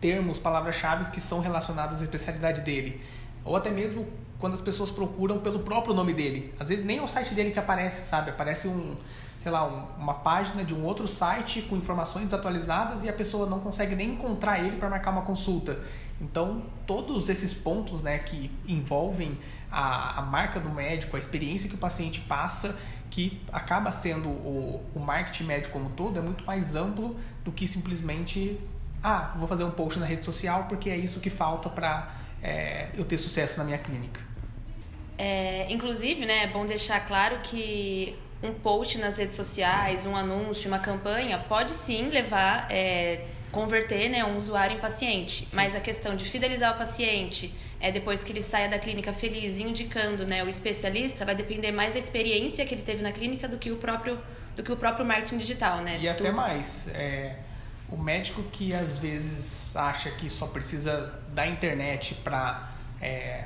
termos, 0.00 0.38
palavras-chave 0.38 1.10
que 1.10 1.20
são 1.20 1.40
relacionadas 1.40 2.00
à 2.00 2.04
especialidade 2.04 2.62
dele? 2.62 3.00
Ou 3.44 3.54
até 3.54 3.70
mesmo 3.70 4.06
quando 4.42 4.54
as 4.54 4.60
pessoas 4.60 4.90
procuram 4.90 5.38
pelo 5.38 5.60
próprio 5.60 5.94
nome 5.94 6.12
dele. 6.12 6.52
Às 6.58 6.68
vezes 6.68 6.84
nem 6.84 6.98
é 6.98 7.02
o 7.02 7.06
site 7.06 7.32
dele 7.32 7.52
que 7.52 7.60
aparece, 7.60 8.04
sabe? 8.04 8.28
Aparece 8.28 8.66
um, 8.66 8.96
sei 9.38 9.52
lá, 9.52 9.64
um, 9.64 10.02
uma 10.02 10.14
página 10.14 10.64
de 10.64 10.74
um 10.74 10.84
outro 10.84 11.06
site 11.06 11.62
com 11.62 11.76
informações 11.76 12.32
atualizadas 12.32 13.04
e 13.04 13.08
a 13.08 13.12
pessoa 13.12 13.48
não 13.48 13.60
consegue 13.60 13.94
nem 13.94 14.14
encontrar 14.14 14.58
ele 14.58 14.78
para 14.78 14.90
marcar 14.90 15.12
uma 15.12 15.22
consulta. 15.22 15.78
Então, 16.20 16.64
todos 16.88 17.28
esses 17.28 17.54
pontos 17.54 18.02
né, 18.02 18.18
que 18.18 18.50
envolvem 18.66 19.38
a, 19.70 20.18
a 20.18 20.22
marca 20.22 20.58
do 20.58 20.70
médico, 20.70 21.14
a 21.14 21.20
experiência 21.20 21.68
que 21.68 21.76
o 21.76 21.78
paciente 21.78 22.18
passa, 22.22 22.76
que 23.10 23.40
acaba 23.52 23.92
sendo 23.92 24.28
o, 24.28 24.84
o 24.92 24.98
marketing 24.98 25.44
médico 25.44 25.72
como 25.72 25.90
todo, 25.90 26.18
é 26.18 26.20
muito 26.20 26.44
mais 26.44 26.74
amplo 26.74 27.16
do 27.44 27.52
que 27.52 27.64
simplesmente, 27.68 28.58
ah, 29.04 29.34
vou 29.36 29.46
fazer 29.46 29.62
um 29.62 29.70
post 29.70 30.00
na 30.00 30.06
rede 30.06 30.24
social 30.24 30.64
porque 30.68 30.90
é 30.90 30.96
isso 30.96 31.20
que 31.20 31.30
falta 31.30 31.68
para 31.68 32.16
é, 32.42 32.88
eu 32.94 33.04
ter 33.04 33.18
sucesso 33.18 33.56
na 33.56 33.62
minha 33.62 33.78
clínica. 33.78 34.31
É, 35.18 35.66
inclusive, 35.70 36.26
né, 36.26 36.44
é 36.44 36.46
bom 36.46 36.66
deixar 36.66 37.00
claro 37.06 37.38
que 37.42 38.16
um 38.42 38.52
post 38.52 38.98
nas 38.98 39.18
redes 39.18 39.36
sociais, 39.36 40.04
um 40.04 40.16
anúncio, 40.16 40.68
uma 40.68 40.78
campanha, 40.78 41.38
pode 41.38 41.72
sim 41.72 42.08
levar, 42.08 42.66
é, 42.70 43.24
converter 43.52 44.08
né, 44.08 44.24
um 44.24 44.36
usuário 44.36 44.76
em 44.76 44.80
paciente. 44.80 45.46
Sim. 45.48 45.56
Mas 45.56 45.76
a 45.76 45.80
questão 45.80 46.16
de 46.16 46.24
fidelizar 46.24 46.74
o 46.74 46.78
paciente, 46.78 47.54
é 47.80 47.92
depois 47.92 48.24
que 48.24 48.32
ele 48.32 48.42
saia 48.42 48.68
da 48.68 48.78
clínica 48.78 49.12
feliz, 49.12 49.58
indicando 49.58 50.26
né, 50.26 50.42
o 50.42 50.48
especialista, 50.48 51.24
vai 51.24 51.34
depender 51.34 51.70
mais 51.70 51.92
da 51.92 51.98
experiência 51.98 52.64
que 52.64 52.74
ele 52.74 52.82
teve 52.82 53.02
na 53.02 53.12
clínica 53.12 53.46
do 53.46 53.58
que 53.58 53.70
o 53.70 53.76
próprio, 53.76 54.20
do 54.56 54.62
que 54.62 54.72
o 54.72 54.76
próprio 54.76 55.04
marketing 55.04 55.38
digital, 55.38 55.78
né? 55.80 55.98
E 56.00 56.08
até 56.08 56.30
mais. 56.30 56.88
É, 56.88 57.36
o 57.88 57.96
médico 57.96 58.42
que 58.44 58.74
às 58.74 58.98
vezes 58.98 59.74
acha 59.76 60.10
que 60.12 60.30
só 60.30 60.46
precisa 60.46 61.20
da 61.28 61.46
internet 61.46 62.14
para 62.16 62.72
é, 63.00 63.44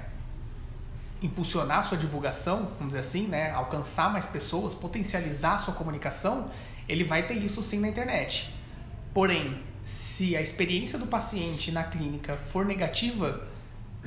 impulsionar 1.23 1.83
sua 1.83 1.97
divulgação, 1.97 2.71
vamos 2.79 2.89
dizer 2.89 3.01
assim, 3.01 3.27
né, 3.27 3.51
alcançar 3.51 4.13
mais 4.13 4.27
pessoas, 4.27 4.75
potencializar 4.75 5.59
sua 5.59 5.75
comunicação, 5.75 6.51
ele 6.89 7.05
vai 7.05 7.27
ter 7.27 7.35
isso 7.35 7.63
sim 7.63 7.81
na 7.81 7.89
internet. 7.89 8.55
Porém, 9.15 9.61
se 9.83 10.37
a 10.37 10.43
experiência 10.43 10.99
do 10.99 11.07
paciente 11.07 11.73
na 11.73 11.85
clínica 11.85 12.35
for 12.35 12.65
negativa, 12.65 13.49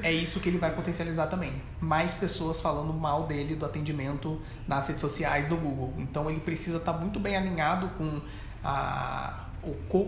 é 0.01 0.11
isso 0.11 0.39
que 0.39 0.47
ele 0.47 0.57
vai 0.57 0.73
potencializar 0.73 1.27
também. 1.27 1.53
Mais 1.81 2.13
pessoas 2.13 2.61
falando 2.61 2.93
mal 2.93 3.25
dele, 3.27 3.55
do 3.55 3.65
atendimento 3.65 4.41
nas 4.67 4.87
redes 4.87 5.01
sociais, 5.01 5.49
no 5.49 5.57
Google. 5.57 5.93
Então 5.97 6.29
ele 6.29 6.39
precisa 6.39 6.77
estar 6.77 6.93
muito 6.93 7.19
bem 7.19 7.35
alinhado 7.35 7.89
com 7.97 8.21
a, 8.63 9.47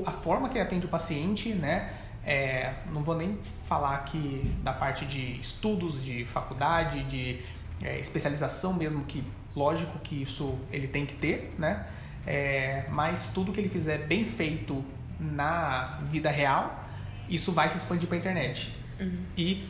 a 0.05 0.12
forma 0.12 0.50
que 0.50 0.58
ele 0.58 0.63
atende 0.63 0.86
o 0.86 0.89
paciente, 0.89 1.53
né? 1.53 2.00
É, 2.25 2.74
não 2.92 3.04
vou 3.04 3.16
nem 3.16 3.38
falar 3.66 3.96
aqui 3.96 4.54
da 4.63 4.74
parte 4.74 5.06
de 5.06 5.40
estudos, 5.40 6.04
de 6.04 6.25
faculdade, 6.25 7.04
de 7.06 7.42
é, 7.84 8.00
especialização 8.00 8.74
mesmo, 8.74 9.04
que 9.06 9.24
lógico 9.56 9.98
que 10.00 10.22
isso 10.22 10.58
ele 10.72 10.88
tem 10.88 11.06
que 11.06 11.16
ter, 11.16 11.54
né? 11.58 11.88
É, 12.25 12.86
mas 12.90 13.32
tudo 13.34 13.51
que 13.51 13.60
ele 13.60 13.70
fizer 13.70 14.00
bem 14.00 14.25
feito 14.25 14.84
na 15.20 16.00
vida 16.12 16.30
real, 16.30 16.84
isso 17.28 17.51
vai 17.51 17.70
se 17.70 17.78
expandir 17.78 18.08
para 18.08 18.18
a 18.18 18.20
internet. 18.20 18.75
Uhum. 19.00 19.24
E 19.36 19.68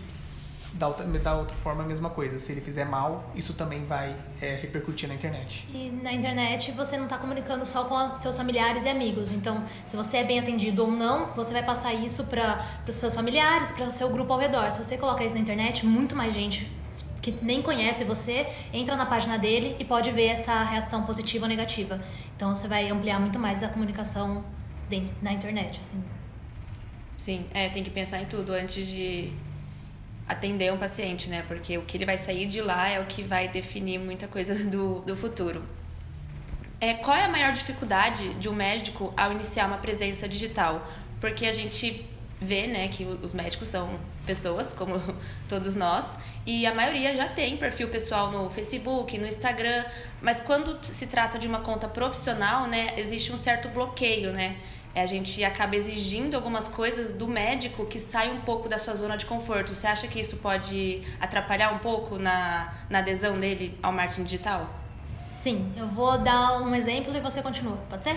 da 0.73 0.87
outra, 0.87 1.05
da 1.05 1.35
outra 1.35 1.55
forma, 1.57 1.83
a 1.83 1.85
mesma 1.85 2.09
coisa. 2.09 2.39
Se 2.39 2.51
ele 2.51 2.61
fizer 2.61 2.85
mal, 2.85 3.29
isso 3.35 3.53
também 3.53 3.85
vai 3.85 4.15
é, 4.41 4.55
repercutir 4.55 5.07
na 5.07 5.15
internet. 5.15 5.67
E 5.73 5.89
na 6.03 6.13
internet 6.13 6.71
você 6.71 6.97
não 6.97 7.05
está 7.05 7.17
comunicando 7.17 7.65
só 7.65 7.85
com 7.85 8.15
seus 8.15 8.37
familiares 8.37 8.85
e 8.85 8.89
amigos. 8.89 9.31
Então, 9.31 9.63
se 9.85 9.95
você 9.95 10.17
é 10.17 10.23
bem 10.23 10.39
atendido 10.39 10.83
ou 10.83 10.91
não, 10.91 11.33
você 11.33 11.53
vai 11.53 11.63
passar 11.63 11.93
isso 11.93 12.23
para 12.25 12.65
os 12.87 12.95
seus 12.95 13.13
familiares, 13.15 13.71
para 13.71 13.85
o 13.85 13.91
seu 13.91 14.09
grupo 14.09 14.31
ao 14.33 14.39
redor. 14.39 14.71
Se 14.71 14.83
você 14.83 14.97
colocar 14.97 15.25
isso 15.25 15.35
na 15.35 15.41
internet, 15.41 15.85
muito 15.85 16.15
mais 16.15 16.33
gente 16.33 16.73
que 17.21 17.31
nem 17.41 17.61
conhece 17.61 18.03
você 18.03 18.47
entra 18.73 18.95
na 18.95 19.05
página 19.05 19.37
dele 19.37 19.75
e 19.77 19.85
pode 19.85 20.09
ver 20.09 20.27
essa 20.27 20.63
reação 20.63 21.03
positiva 21.03 21.45
ou 21.45 21.49
negativa. 21.49 22.01
Então, 22.35 22.55
você 22.55 22.67
vai 22.67 22.89
ampliar 22.89 23.19
muito 23.19 23.37
mais 23.37 23.63
a 23.63 23.67
comunicação 23.69 24.43
na 25.21 25.31
internet, 25.31 25.79
assim. 25.79 26.03
Sim, 27.17 27.45
é, 27.53 27.69
tem 27.69 27.83
que 27.83 27.91
pensar 27.91 28.21
em 28.21 28.25
tudo 28.25 28.51
antes 28.51 28.87
de 28.87 29.31
atender 30.27 30.71
um 30.71 30.77
paciente, 30.77 31.29
né? 31.29 31.43
Porque 31.47 31.77
o 31.77 31.83
que 31.83 31.97
ele 31.97 32.05
vai 32.05 32.17
sair 32.17 32.45
de 32.45 32.61
lá 32.61 32.87
é 32.87 32.99
o 32.99 33.05
que 33.05 33.21
vai 33.21 33.47
definir 33.47 33.99
muita 33.99 34.27
coisa 34.27 34.55
do, 34.65 34.99
do 35.01 35.15
futuro. 35.15 35.63
É, 36.79 36.95
qual 36.95 37.15
é 37.15 37.25
a 37.25 37.29
maior 37.29 37.51
dificuldade 37.53 38.33
de 38.35 38.49
um 38.49 38.53
médico 38.53 39.13
ao 39.15 39.31
iniciar 39.31 39.67
uma 39.67 39.77
presença 39.77 40.27
digital? 40.27 40.87
Porque 41.19 41.45
a 41.45 41.51
gente 41.51 42.09
vê 42.41 42.65
né, 42.65 42.87
que 42.87 43.03
os 43.03 43.35
médicos 43.35 43.67
são 43.67 43.99
pessoas, 44.25 44.73
como 44.73 44.99
todos 45.47 45.75
nós, 45.75 46.17
e 46.43 46.65
a 46.65 46.73
maioria 46.73 47.15
já 47.15 47.27
tem 47.27 47.55
perfil 47.55 47.89
pessoal 47.89 48.31
no 48.31 48.49
Facebook, 48.49 49.15
no 49.19 49.27
Instagram, 49.27 49.85
mas 50.21 50.41
quando 50.41 50.79
se 50.83 51.05
trata 51.05 51.37
de 51.37 51.47
uma 51.47 51.59
conta 51.59 51.87
profissional, 51.87 52.67
né, 52.67 52.93
existe 52.97 53.31
um 53.31 53.37
certo 53.37 53.69
bloqueio, 53.69 54.31
né? 54.33 54.57
A 54.99 55.05
gente 55.05 55.43
acaba 55.43 55.75
exigindo 55.75 56.35
algumas 56.35 56.67
coisas 56.67 57.11
do 57.11 57.27
médico 57.27 57.85
que 57.85 57.99
sai 57.99 58.29
um 58.31 58.41
pouco 58.41 58.67
da 58.67 58.77
sua 58.77 58.95
zona 58.95 59.15
de 59.15 59.25
conforto. 59.25 59.73
Você 59.73 59.87
acha 59.87 60.07
que 60.07 60.19
isso 60.19 60.37
pode 60.37 61.01
atrapalhar 61.19 61.73
um 61.73 61.79
pouco 61.79 62.17
na, 62.17 62.73
na 62.89 62.99
adesão 62.99 63.37
dele 63.37 63.77
ao 63.81 63.91
marketing 63.91 64.23
digital? 64.23 64.69
Sim, 65.41 65.67
eu 65.75 65.87
vou 65.87 66.19
dar 66.19 66.61
um 66.61 66.75
exemplo 66.75 67.15
e 67.15 67.19
você 67.19 67.41
continua, 67.41 67.75
pode 67.89 68.03
ser? 68.03 68.15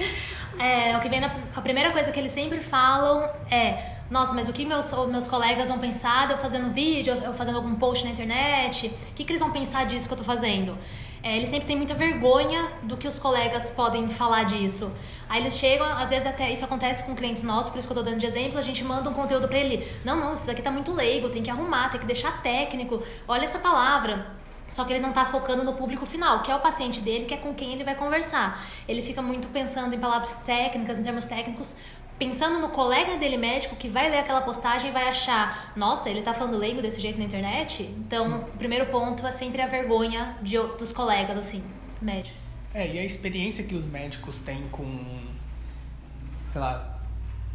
é, 0.58 0.96
o 0.96 1.00
que 1.00 1.08
vem 1.08 1.20
na, 1.20 1.30
a 1.54 1.60
primeira 1.60 1.90
coisa 1.92 2.10
que 2.10 2.18
eles 2.18 2.32
sempre 2.32 2.60
falam 2.60 3.28
é: 3.50 3.98
nossa, 4.10 4.32
mas 4.32 4.48
o 4.48 4.54
que 4.54 4.64
meus, 4.64 4.90
meus 5.08 5.26
colegas 5.26 5.68
vão 5.68 5.78
pensar 5.78 6.26
de 6.26 6.32
eu 6.32 6.38
fazendo 6.38 6.72
vídeo, 6.72 7.12
eu 7.12 7.34
fazendo 7.34 7.56
algum 7.56 7.74
post 7.74 8.04
na 8.04 8.10
internet? 8.12 8.86
O 9.10 9.14
que, 9.14 9.22
que 9.22 9.32
eles 9.32 9.40
vão 9.40 9.50
pensar 9.50 9.84
disso 9.84 10.08
que 10.08 10.14
eu 10.14 10.18
tô 10.18 10.24
fazendo? 10.24 10.78
É, 11.22 11.36
eles 11.36 11.48
sempre 11.48 11.66
têm 11.66 11.76
muita 11.76 11.94
vergonha 11.94 12.68
do 12.82 12.96
que 12.96 13.06
os 13.06 13.18
colegas 13.18 13.70
podem 13.70 14.10
falar 14.10 14.42
disso. 14.44 14.92
Aí 15.28 15.40
eles 15.40 15.56
chegam, 15.56 15.86
às 15.86 16.10
vezes 16.10 16.26
até 16.26 16.50
isso 16.50 16.64
acontece 16.64 17.04
com 17.04 17.14
clientes 17.14 17.44
nossos, 17.44 17.70
por 17.70 17.78
isso 17.78 17.86
que 17.86 17.92
eu 17.92 17.96
tô 17.96 18.02
dando 18.02 18.18
de 18.18 18.26
exemplo, 18.26 18.58
a 18.58 18.62
gente 18.62 18.82
manda 18.82 19.08
um 19.08 19.14
conteúdo 19.14 19.46
para 19.46 19.56
ele. 19.56 19.86
Não, 20.04 20.16
não, 20.18 20.34
isso 20.34 20.46
daqui 20.46 20.60
tá 20.60 20.70
muito 20.70 20.92
leigo, 20.92 21.28
tem 21.30 21.42
que 21.42 21.50
arrumar, 21.50 21.90
tem 21.90 22.00
que 22.00 22.06
deixar 22.06 22.42
técnico. 22.42 23.00
Olha 23.28 23.44
essa 23.44 23.60
palavra. 23.60 24.42
Só 24.68 24.84
que 24.84 24.92
ele 24.94 25.00
não 25.00 25.10
está 25.10 25.26
focando 25.26 25.62
no 25.62 25.74
público 25.74 26.06
final, 26.06 26.42
que 26.42 26.50
é 26.50 26.56
o 26.56 26.58
paciente 26.58 26.98
dele, 26.98 27.26
que 27.26 27.34
é 27.34 27.36
com 27.36 27.54
quem 27.54 27.72
ele 27.74 27.84
vai 27.84 27.94
conversar. 27.94 28.66
Ele 28.88 29.02
fica 29.02 29.20
muito 29.20 29.48
pensando 29.48 29.94
em 29.94 29.98
palavras 29.98 30.34
técnicas, 30.36 30.98
em 30.98 31.02
termos 31.02 31.26
técnicos, 31.26 31.76
pensando 32.24 32.60
no 32.60 32.68
colega 32.68 33.16
dele 33.16 33.36
médico 33.36 33.74
que 33.74 33.88
vai 33.88 34.08
ler 34.08 34.18
aquela 34.18 34.42
postagem 34.42 34.90
e 34.90 34.92
vai 34.92 35.08
achar, 35.08 35.72
nossa, 35.74 36.08
ele 36.08 36.20
está 36.20 36.32
falando 36.32 36.56
leigo 36.56 36.80
desse 36.80 37.00
jeito 37.00 37.18
na 37.18 37.24
internet? 37.24 37.82
Então, 37.98 38.26
Sim. 38.26 38.34
o 38.54 38.58
primeiro 38.58 38.86
ponto 38.86 39.26
é 39.26 39.32
sempre 39.32 39.60
a 39.60 39.66
vergonha 39.66 40.36
de, 40.40 40.56
dos 40.78 40.92
colegas, 40.92 41.36
assim, 41.36 41.64
médicos. 42.00 42.40
É, 42.72 42.86
e 42.86 42.98
a 42.98 43.04
experiência 43.04 43.64
que 43.64 43.74
os 43.74 43.86
médicos 43.86 44.36
têm 44.36 44.68
com, 44.70 45.04
sei 46.52 46.60
lá, 46.60 47.00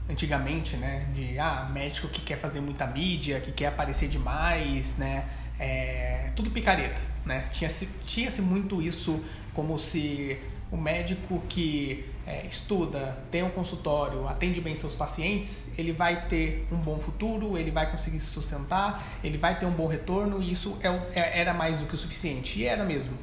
antigamente, 0.10 0.76
né, 0.76 1.08
de, 1.16 1.40
ah, 1.40 1.70
médico 1.72 2.10
que 2.10 2.22
quer 2.22 2.38
fazer 2.38 2.60
muita 2.60 2.86
mídia, 2.86 3.40
que 3.40 3.54
quer 3.54 3.68
aparecer 3.68 4.10
demais, 4.10 4.98
né, 4.98 5.24
é, 5.58 6.30
tudo 6.36 6.52
picareta, 6.52 7.02
né? 7.26 7.48
Tinha-se 7.52 7.88
tinha 8.06 8.30
-se 8.30 8.42
muito 8.42 8.82
isso 8.82 9.24
como 9.54 9.80
se 9.80 10.38
o 10.72 10.78
médico 10.78 11.42
que 11.50 12.06
é, 12.28 12.46
estuda, 12.46 13.18
tem 13.32 13.42
um 13.42 13.50
consultório, 13.50 14.28
atende 14.28 14.60
bem 14.60 14.76
seus 14.76 14.94
pacientes, 14.94 15.70
ele 15.78 15.94
vai 15.94 16.28
ter 16.28 16.68
um 16.70 16.76
bom 16.76 17.00
futuro, 17.00 17.58
ele 17.58 17.72
vai 17.72 17.90
conseguir 17.90 18.20
se 18.20 18.26
sustentar, 18.26 19.18
ele 19.24 19.38
vai 19.38 19.58
ter 19.58 19.66
um 19.66 19.72
bom 19.72 19.88
retorno 19.88 20.42
e 20.42 20.52
isso 20.52 20.78
é, 20.84 20.90
é, 21.18 21.40
era 21.40 21.54
mais 21.54 21.80
do 21.80 21.86
que 21.86 21.96
o 21.96 21.98
suficiente. 21.98 22.60
E 22.60 22.66
era 22.66 22.84
mesmo. 22.84 23.18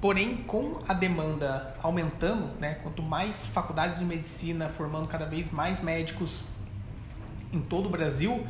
Porém, 0.00 0.38
com 0.38 0.78
a 0.88 0.94
demanda 0.94 1.74
aumentando, 1.80 2.50
né, 2.58 2.78
quanto 2.82 3.02
mais 3.02 3.46
faculdades 3.46 4.00
de 4.00 4.04
medicina 4.04 4.68
formando 4.68 5.06
cada 5.06 5.26
vez 5.26 5.50
mais 5.52 5.80
médicos 5.80 6.40
em 7.52 7.60
todo 7.60 7.86
o 7.86 7.90
Brasil, 7.90 8.44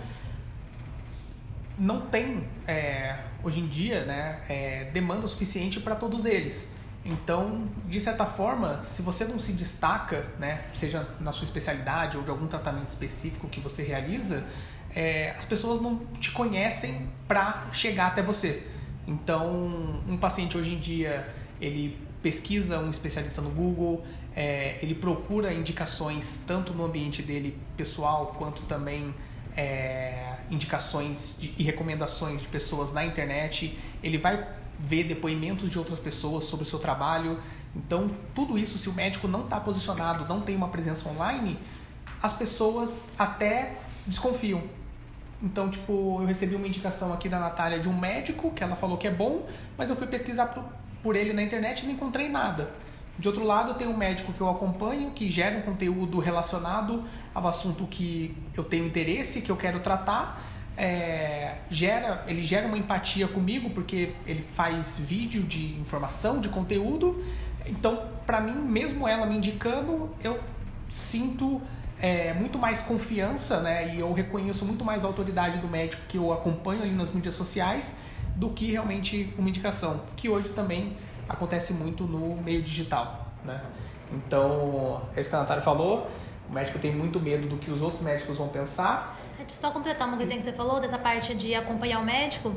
não 1.78 2.02
tem 2.02 2.44
é, 2.66 3.18
hoje 3.42 3.60
em 3.60 3.66
dia 3.66 4.04
né, 4.04 4.40
é, 4.48 4.84
demanda 4.92 5.26
suficiente 5.26 5.78
para 5.78 5.94
todos 5.94 6.24
eles. 6.24 6.68
Então, 7.04 7.66
de 7.86 8.00
certa 8.00 8.26
forma, 8.26 8.82
se 8.84 9.00
você 9.00 9.24
não 9.24 9.38
se 9.38 9.52
destaca, 9.52 10.26
né, 10.38 10.64
seja 10.74 11.08
na 11.18 11.32
sua 11.32 11.44
especialidade 11.44 12.18
ou 12.18 12.22
de 12.22 12.30
algum 12.30 12.46
tratamento 12.46 12.90
específico 12.90 13.48
que 13.48 13.58
você 13.58 13.82
realiza, 13.82 14.44
é, 14.94 15.30
as 15.30 15.44
pessoas 15.44 15.80
não 15.80 15.98
te 16.20 16.30
conhecem 16.32 17.08
para 17.26 17.68
chegar 17.72 18.08
até 18.08 18.22
você. 18.22 18.66
Então, 19.06 20.02
um 20.06 20.16
paciente 20.18 20.58
hoje 20.58 20.74
em 20.74 20.78
dia, 20.78 21.26
ele 21.60 21.96
pesquisa 22.22 22.78
um 22.78 22.90
especialista 22.90 23.40
no 23.40 23.50
Google, 23.50 24.04
é, 24.36 24.78
ele 24.82 24.94
procura 24.94 25.52
indicações 25.54 26.40
tanto 26.46 26.74
no 26.74 26.84
ambiente 26.84 27.22
dele 27.22 27.58
pessoal 27.76 28.34
quanto 28.36 28.62
também 28.62 29.14
é, 29.56 30.36
indicações 30.50 31.36
de, 31.38 31.54
e 31.58 31.62
recomendações 31.62 32.40
de 32.42 32.48
pessoas 32.48 32.92
na 32.92 33.04
internet, 33.04 33.78
ele 34.02 34.18
vai 34.18 34.46
ver 34.82 35.04
depoimentos 35.04 35.70
de 35.70 35.78
outras 35.78 35.98
pessoas 35.98 36.44
sobre 36.44 36.64
o 36.64 36.68
seu 36.68 36.78
trabalho. 36.78 37.38
Então, 37.76 38.10
tudo 38.34 38.58
isso, 38.58 38.78
se 38.78 38.88
o 38.88 38.92
médico 38.92 39.28
não 39.28 39.44
está 39.44 39.60
posicionado, 39.60 40.26
não 40.26 40.40
tem 40.40 40.56
uma 40.56 40.68
presença 40.68 41.08
online, 41.08 41.58
as 42.22 42.32
pessoas 42.32 43.10
até 43.18 43.76
desconfiam. 44.06 44.62
Então, 45.42 45.70
tipo, 45.70 46.18
eu 46.20 46.26
recebi 46.26 46.54
uma 46.54 46.66
indicação 46.66 47.12
aqui 47.12 47.28
da 47.28 47.38
Natália 47.38 47.78
de 47.78 47.88
um 47.88 47.98
médico 47.98 48.50
que 48.50 48.62
ela 48.62 48.76
falou 48.76 48.98
que 48.98 49.06
é 49.06 49.10
bom, 49.10 49.46
mas 49.76 49.88
eu 49.88 49.96
fui 49.96 50.06
pesquisar 50.06 50.54
por, 51.02 51.16
ele 51.16 51.32
na 51.32 51.42
internet 51.42 51.82
e 51.82 51.86
não 51.86 51.94
encontrei 51.94 52.28
nada. 52.28 52.70
De 53.18 53.26
outro 53.28 53.44
lado, 53.44 53.74
tem 53.74 53.86
um 53.86 53.96
médico 53.96 54.32
que 54.32 54.40
eu 54.40 54.48
acompanho, 54.48 55.10
que 55.10 55.30
gera 55.30 55.56
um 55.56 55.62
conteúdo 55.62 56.18
relacionado 56.18 57.04
ao 57.34 57.46
assunto 57.46 57.86
que 57.86 58.36
eu 58.56 58.64
tenho 58.64 58.86
interesse, 58.86 59.40
que 59.40 59.50
eu 59.50 59.56
quero 59.56 59.80
tratar. 59.80 60.42
É, 60.82 61.56
gera, 61.68 62.24
ele 62.26 62.42
gera 62.42 62.66
uma 62.66 62.78
empatia 62.78 63.28
comigo, 63.28 63.68
porque 63.68 64.14
ele 64.26 64.42
faz 64.54 64.98
vídeo 64.98 65.42
de 65.42 65.78
informação, 65.78 66.40
de 66.40 66.48
conteúdo. 66.48 67.22
Então, 67.66 68.02
para 68.24 68.40
mim, 68.40 68.54
mesmo 68.54 69.06
ela 69.06 69.26
me 69.26 69.36
indicando, 69.36 70.08
eu 70.24 70.40
sinto 70.88 71.60
é, 72.00 72.32
muito 72.32 72.58
mais 72.58 72.80
confiança, 72.80 73.60
né? 73.60 73.94
E 73.94 74.00
eu 74.00 74.10
reconheço 74.14 74.64
muito 74.64 74.82
mais 74.82 75.04
a 75.04 75.06
autoridade 75.06 75.58
do 75.58 75.68
médico 75.68 76.00
que 76.08 76.16
eu 76.16 76.32
acompanho 76.32 76.82
ali 76.82 76.92
nas 76.92 77.10
mídias 77.10 77.34
sociais 77.34 77.96
do 78.34 78.48
que 78.48 78.72
realmente 78.72 79.34
uma 79.36 79.50
indicação. 79.50 80.00
Que 80.16 80.30
hoje 80.30 80.48
também 80.48 80.96
acontece 81.28 81.74
muito 81.74 82.04
no 82.04 82.36
meio 82.42 82.62
digital, 82.62 83.28
né? 83.44 83.60
Então, 84.14 85.02
é 85.14 85.20
isso 85.20 85.28
que 85.28 85.36
a 85.36 85.40
Natália 85.40 85.62
falou, 85.62 86.10
o 86.48 86.52
médico 86.52 86.78
tem 86.78 86.92
muito 86.92 87.20
medo 87.20 87.46
do 87.46 87.58
que 87.58 87.70
os 87.70 87.82
outros 87.82 88.02
médicos 88.02 88.38
vão 88.38 88.48
pensar. 88.48 89.19
Eu 89.40 89.46
só 89.48 89.70
completar 89.70 90.06
uma 90.06 90.16
coisinha 90.16 90.38
que 90.38 90.44
você 90.44 90.52
falou, 90.52 90.80
dessa 90.80 90.98
parte 90.98 91.34
de 91.34 91.54
acompanhar 91.54 92.00
o 92.00 92.04
médico. 92.04 92.54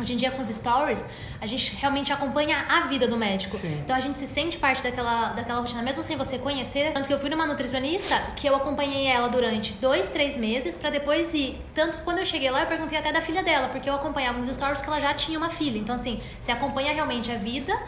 Hoje 0.00 0.14
em 0.14 0.16
dia, 0.16 0.30
com 0.30 0.40
os 0.40 0.48
stories, 0.48 1.06
a 1.40 1.46
gente 1.46 1.76
realmente 1.76 2.10
acompanha 2.10 2.64
a 2.68 2.86
vida 2.86 3.06
do 3.06 3.16
médico. 3.16 3.56
Sim. 3.58 3.78
Então, 3.84 3.94
a 3.94 4.00
gente 4.00 4.18
se 4.18 4.26
sente 4.26 4.56
parte 4.56 4.82
daquela, 4.82 5.28
daquela 5.32 5.60
rotina, 5.60 5.82
mesmo 5.82 6.02
sem 6.02 6.16
você 6.16 6.38
conhecer. 6.38 6.92
Tanto 6.92 7.06
que 7.06 7.12
eu 7.12 7.18
fui 7.18 7.28
numa 7.28 7.46
nutricionista 7.46 8.18
que 8.34 8.46
eu 8.46 8.56
acompanhei 8.56 9.06
ela 9.06 9.28
durante 9.28 9.74
dois, 9.74 10.08
três 10.08 10.38
meses, 10.38 10.76
para 10.78 10.88
depois 10.88 11.34
ir. 11.34 11.60
Tanto 11.74 11.98
que 11.98 12.04
quando 12.04 12.18
eu 12.18 12.24
cheguei 12.24 12.50
lá, 12.50 12.62
eu 12.62 12.66
perguntei 12.66 12.98
até 12.98 13.12
da 13.12 13.20
filha 13.20 13.42
dela, 13.42 13.68
porque 13.68 13.88
eu 13.88 13.94
acompanhava 13.94 14.38
nos 14.38 14.56
stories 14.56 14.80
que 14.80 14.88
ela 14.88 15.00
já 15.00 15.12
tinha 15.12 15.38
uma 15.38 15.50
filha. 15.50 15.78
Então, 15.78 15.94
assim, 15.94 16.20
você 16.40 16.50
acompanha 16.50 16.92
realmente 16.92 17.30
a 17.30 17.36
vida 17.36 17.78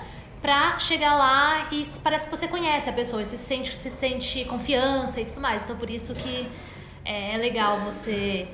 pra 0.43 0.79
chegar 0.79 1.17
lá 1.17 1.69
e 1.73 1.83
parece 2.03 2.27
que 2.29 2.37
você 2.37 2.47
conhece 2.47 2.91
a 2.91 2.93
pessoa, 2.93 3.23
e 3.23 3.25
se 3.25 3.39
sente, 3.39 3.75
se 3.75 3.89
sente 3.89 4.45
confiança 4.45 5.23
e 5.23 5.25
tudo 5.25 5.41
mais. 5.41 5.65
Então, 5.65 5.75
por 5.75 5.89
isso 5.89 6.15
que 6.15 6.47
é, 7.05 7.35
é 7.35 7.37
legal 7.37 7.81
você 7.81 8.49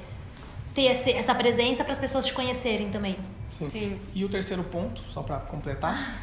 ter 0.75 0.83
esse, 0.83 1.13
essa 1.13 1.35
presença 1.35 1.85
para 1.85 1.93
as 1.93 1.99
pessoas 1.99 2.27
te 2.27 2.35
conhecerem 2.35 2.91
também. 2.91 3.17
Sim. 3.57 3.71
Sim. 3.71 4.01
E 4.15 4.25
o 4.25 4.29
terceiro 4.29 4.65
ponto, 4.65 5.03
só 5.11 5.23
para 5.23 5.39
completar, 5.39 6.23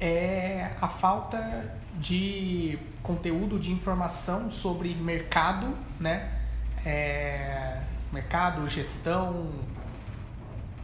é 0.00 0.70
a 0.80 0.88
falta 0.88 1.72
de 1.94 2.78
conteúdo, 3.02 3.58
de 3.58 3.70
informação 3.70 4.50
sobre 4.50 4.94
mercado, 4.94 5.76
né? 6.00 6.30
É, 6.84 7.80
mercado, 8.12 8.66
gestão, 8.68 9.50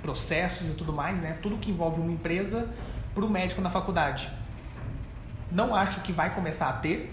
processos 0.02 0.70
e 0.70 0.74
tudo 0.74 0.92
mais, 0.92 1.18
né? 1.20 1.38
Tudo 1.42 1.56
que 1.56 1.70
envolve 1.70 2.00
uma 2.00 2.12
empresa 2.12 2.68
para 3.14 3.24
o 3.24 3.30
médico 3.30 3.60
na 3.60 3.70
faculdade. 3.70 4.30
Não 5.50 5.74
acho 5.74 6.00
que 6.02 6.12
vai 6.12 6.34
começar 6.34 6.68
a 6.68 6.74
ter, 6.74 7.12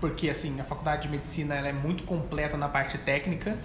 porque 0.00 0.28
assim 0.28 0.60
a 0.60 0.64
faculdade 0.64 1.02
de 1.02 1.08
medicina 1.08 1.54
ela 1.54 1.68
é 1.68 1.72
muito 1.72 2.04
completa 2.04 2.56
na 2.56 2.68
parte 2.68 2.98
técnica 2.98 3.56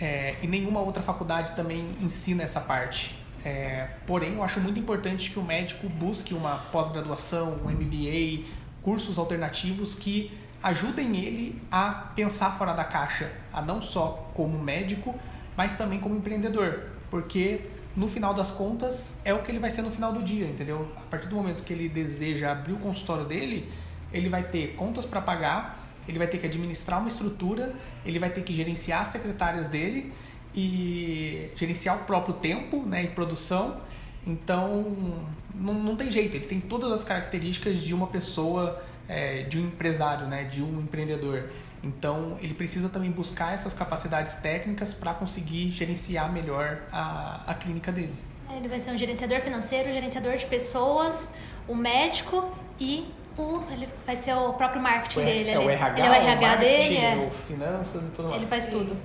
é, 0.00 0.36
e 0.42 0.46
nenhuma 0.46 0.80
outra 0.80 1.02
faculdade 1.02 1.52
também 1.52 1.84
ensina 2.00 2.42
essa 2.42 2.60
parte. 2.60 3.18
É, 3.44 3.88
porém, 4.06 4.34
eu 4.34 4.42
acho 4.42 4.60
muito 4.60 4.78
importante 4.78 5.30
que 5.30 5.38
o 5.38 5.42
médico 5.42 5.88
busque 5.88 6.34
uma 6.34 6.56
pós-graduação, 6.72 7.58
um 7.64 7.70
MBA, 7.70 8.44
cursos 8.82 9.18
alternativos 9.18 9.94
que 9.94 10.36
ajudem 10.62 11.16
ele 11.16 11.60
a 11.70 11.90
pensar 12.14 12.56
fora 12.56 12.72
da 12.72 12.84
caixa, 12.84 13.30
a 13.52 13.62
não 13.62 13.80
só 13.80 14.30
como 14.34 14.58
médico, 14.58 15.14
mas 15.56 15.74
também 15.76 15.98
como 15.98 16.14
empreendedor, 16.14 16.84
porque 17.10 17.62
no 17.96 18.08
final 18.08 18.32
das 18.32 18.50
contas 18.50 19.18
é 19.24 19.34
o 19.34 19.42
que 19.42 19.50
ele 19.50 19.58
vai 19.58 19.70
ser 19.70 19.82
no 19.82 19.90
final 19.90 20.12
do 20.12 20.22
dia, 20.22 20.46
entendeu? 20.46 20.90
A 20.96 21.00
partir 21.02 21.28
do 21.28 21.36
momento 21.36 21.64
que 21.64 21.72
ele 21.72 21.88
deseja 21.88 22.52
abrir 22.52 22.74
o 22.74 22.78
consultório 22.78 23.24
dele, 23.24 23.70
ele 24.12 24.28
vai 24.28 24.42
ter 24.42 24.74
contas 24.74 25.04
para 25.04 25.20
pagar, 25.20 25.88
ele 26.08 26.18
vai 26.18 26.26
ter 26.26 26.38
que 26.38 26.46
administrar 26.46 26.98
uma 26.98 27.08
estrutura, 27.08 27.74
ele 28.04 28.18
vai 28.18 28.30
ter 28.30 28.42
que 28.42 28.52
gerenciar 28.52 29.02
as 29.02 29.08
secretárias 29.08 29.68
dele 29.68 30.12
e 30.54 31.50
gerenciar 31.56 31.96
o 31.96 32.04
próprio 32.04 32.34
tempo 32.34 32.82
né, 32.84 33.04
e 33.04 33.08
produção. 33.08 33.80
Então, 34.26 35.24
não, 35.54 35.74
não 35.74 35.96
tem 35.96 36.10
jeito, 36.10 36.36
ele 36.36 36.46
tem 36.46 36.60
todas 36.60 36.90
as 36.92 37.04
características 37.04 37.80
de 37.80 37.94
uma 37.94 38.06
pessoa, 38.06 38.82
é, 39.08 39.42
de 39.42 39.58
um 39.58 39.66
empresário, 39.66 40.26
né, 40.26 40.44
de 40.44 40.62
um 40.62 40.80
empreendedor. 40.80 41.50
Então, 41.82 42.36
ele 42.42 42.52
precisa 42.52 42.88
também 42.88 43.10
buscar 43.10 43.54
essas 43.54 43.72
capacidades 43.72 44.34
técnicas 44.36 44.92
para 44.92 45.14
conseguir 45.14 45.70
gerenciar 45.70 46.30
melhor 46.30 46.82
a, 46.92 47.42
a 47.46 47.54
clínica 47.54 47.90
dele. 47.90 48.14
Ele 48.54 48.68
vai 48.68 48.80
ser 48.80 48.90
um 48.90 48.98
gerenciador 48.98 49.40
financeiro, 49.40 49.90
gerenciador 49.90 50.36
de 50.36 50.44
pessoas, 50.46 51.32
o 51.68 51.74
médico 51.74 52.52
e 52.78 53.06
o, 53.38 53.62
ele 53.72 53.88
vai 54.06 54.16
ser 54.16 54.34
o 54.34 54.52
próprio 54.54 54.80
marketing 54.82 55.20
O- 55.20 55.24
dele. 55.24 55.50
é 55.50 55.58
o 55.58 55.62
ele, 55.62 55.72
RH, 55.72 55.98
ele 55.98 56.06
é 56.06 56.10
o 56.10 56.14
RH 56.22 56.46
marketing, 56.48 56.88
dele, 56.88 56.96
é. 56.98 57.14
o 57.26 57.30
finanças 57.30 58.02
e 58.02 58.10
tudo 58.10 58.28
mais. 58.28 58.40
ele 58.40 58.50
faz 58.50 58.64
Sim. 58.64 58.70
tudo. 58.72 58.96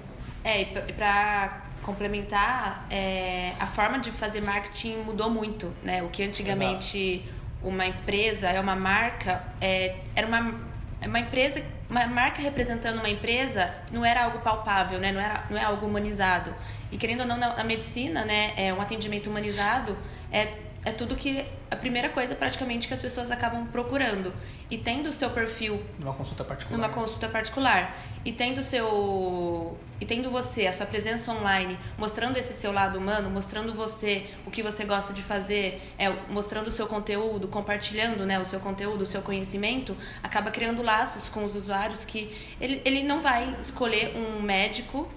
É, 0.44 0.62
e 0.62 0.66
pra- 0.94 1.62
complementar, 1.82 2.86
é, 2.90 3.54
a 3.60 3.68
forma 3.68 4.00
de 4.00 4.12
fazer 4.12 4.42
marketing 4.42 4.98
mudou 5.06 5.30
muito, 5.30 5.72
né? 5.84 6.02
O 6.04 6.10
que 6.10 6.24
antigamente 6.24 7.24
uma 7.62 7.86
empresa 7.86 8.50
é 8.50 8.60
uma 8.60 8.76
marca, 8.76 9.44
é, 9.62 9.96
era 10.16 10.26
uma, 10.28 10.56
é 11.02 11.08
uma 11.08 11.20
empresa, 11.20 11.64
uma 11.90 12.06
marca 12.08 12.42
representando 12.42 12.98
uma 12.98 13.10
empresa 13.10 13.72
não 13.92 14.04
era 14.04 14.24
algo 14.24 14.40
palpável, 14.40 15.00
né? 15.00 15.12
Não, 15.12 15.22
era, 15.22 15.44
não 15.50 15.58
é 15.58 15.64
algo 15.64 15.86
humanizado. 15.86 16.54
E 16.92 16.98
querendo 16.98 17.22
ou 17.22 17.28
não, 17.28 17.38
na, 17.38 17.56
na 17.56 17.64
medicina, 17.64 18.26
né? 18.26 18.54
É 18.58 18.74
um 18.74 18.82
atendimento 18.82 19.30
humanizado 19.30 19.96
é 20.32 20.48
é 20.86 20.92
tudo 20.92 21.16
que 21.16 21.44
a 21.70 21.76
primeira 21.76 22.10
coisa 22.10 22.36
praticamente 22.36 22.88
que 22.88 22.94
as 22.94 23.02
pessoas 23.02 23.32
acabam 23.32 23.66
procurando 23.66 24.32
e 24.70 24.78
tendo 24.78 25.10
o 25.10 25.12
seu 25.12 25.32
perfil 25.32 25.84
Numa 25.98 26.14
consulta 26.14 26.44
particular. 26.44 26.78
numa 26.78 26.90
consulta 26.90 27.28
particular 27.28 27.98
e 28.24 28.32
tendo 28.32 28.62
seu 28.62 29.78
e 30.00 30.06
tendo 30.06 30.30
você 30.30 30.68
a 30.68 30.74
sua 30.74 30.86
presença 30.86 31.32
online 31.32 31.78
mostrando 31.98 32.38
esse 32.38 32.54
seu 32.54 32.72
lado 32.72 33.00
humano 33.00 33.30
mostrando 33.30 33.74
você 33.74 34.28
o 34.46 34.52
que 34.52 34.62
você 34.62 34.86
gosta 34.86 35.12
de 35.12 35.24
fazer 35.24 35.82
é 35.98 36.10
mostrando 36.30 36.68
o 36.68 36.72
seu 36.72 36.86
conteúdo 36.86 37.48
compartilhando 37.48 38.26
né 38.26 38.40
o 38.40 38.46
seu 38.46 38.60
conteúdo 38.60 39.02
o 39.02 39.06
seu 39.06 39.22
conhecimento 39.22 39.98
acaba 40.22 40.52
criando 40.52 40.84
laços 40.84 41.30
com 41.30 41.44
os 41.44 41.56
usuários 41.56 42.06
que 42.06 42.32
ele, 42.62 42.82
ele 42.86 43.02
não 43.02 43.20
vai 43.20 43.56
escolher 43.60 44.16
um 44.16 44.42
médico 44.42 45.10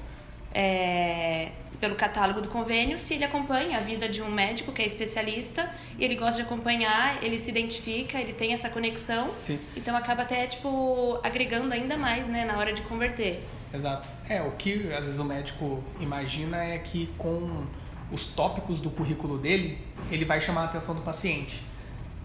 é, 0.54 1.50
pelo 1.80 1.94
catálogo 1.94 2.40
do 2.40 2.48
convênio, 2.48 2.98
se 2.98 3.14
ele 3.14 3.24
acompanha 3.24 3.78
a 3.78 3.80
vida 3.80 4.08
de 4.08 4.22
um 4.22 4.30
médico 4.30 4.72
que 4.72 4.82
é 4.82 4.86
especialista 4.86 5.70
e 5.98 6.04
ele 6.04 6.16
gosta 6.16 6.36
de 6.36 6.42
acompanhar, 6.42 7.22
ele 7.22 7.38
se 7.38 7.50
identifica, 7.50 8.18
ele 8.18 8.32
tem 8.32 8.52
essa 8.52 8.68
conexão, 8.68 9.30
Sim. 9.38 9.58
então 9.76 9.96
acaba 9.96 10.22
até 10.22 10.46
tipo 10.46 11.18
agregando 11.22 11.72
ainda 11.72 11.96
mais, 11.96 12.26
né, 12.26 12.44
na 12.44 12.58
hora 12.58 12.72
de 12.72 12.82
converter. 12.82 13.44
Exato. 13.72 14.08
É, 14.28 14.42
o 14.42 14.52
que 14.52 14.92
às 14.92 15.04
vezes 15.04 15.20
o 15.20 15.24
médico 15.24 15.82
imagina 16.00 16.64
é 16.64 16.78
que 16.78 17.08
com 17.18 17.66
os 18.10 18.24
tópicos 18.24 18.80
do 18.80 18.90
currículo 18.90 19.38
dele, 19.38 19.78
ele 20.10 20.24
vai 20.24 20.40
chamar 20.40 20.62
a 20.62 20.64
atenção 20.64 20.94
do 20.94 21.02
paciente. 21.02 21.62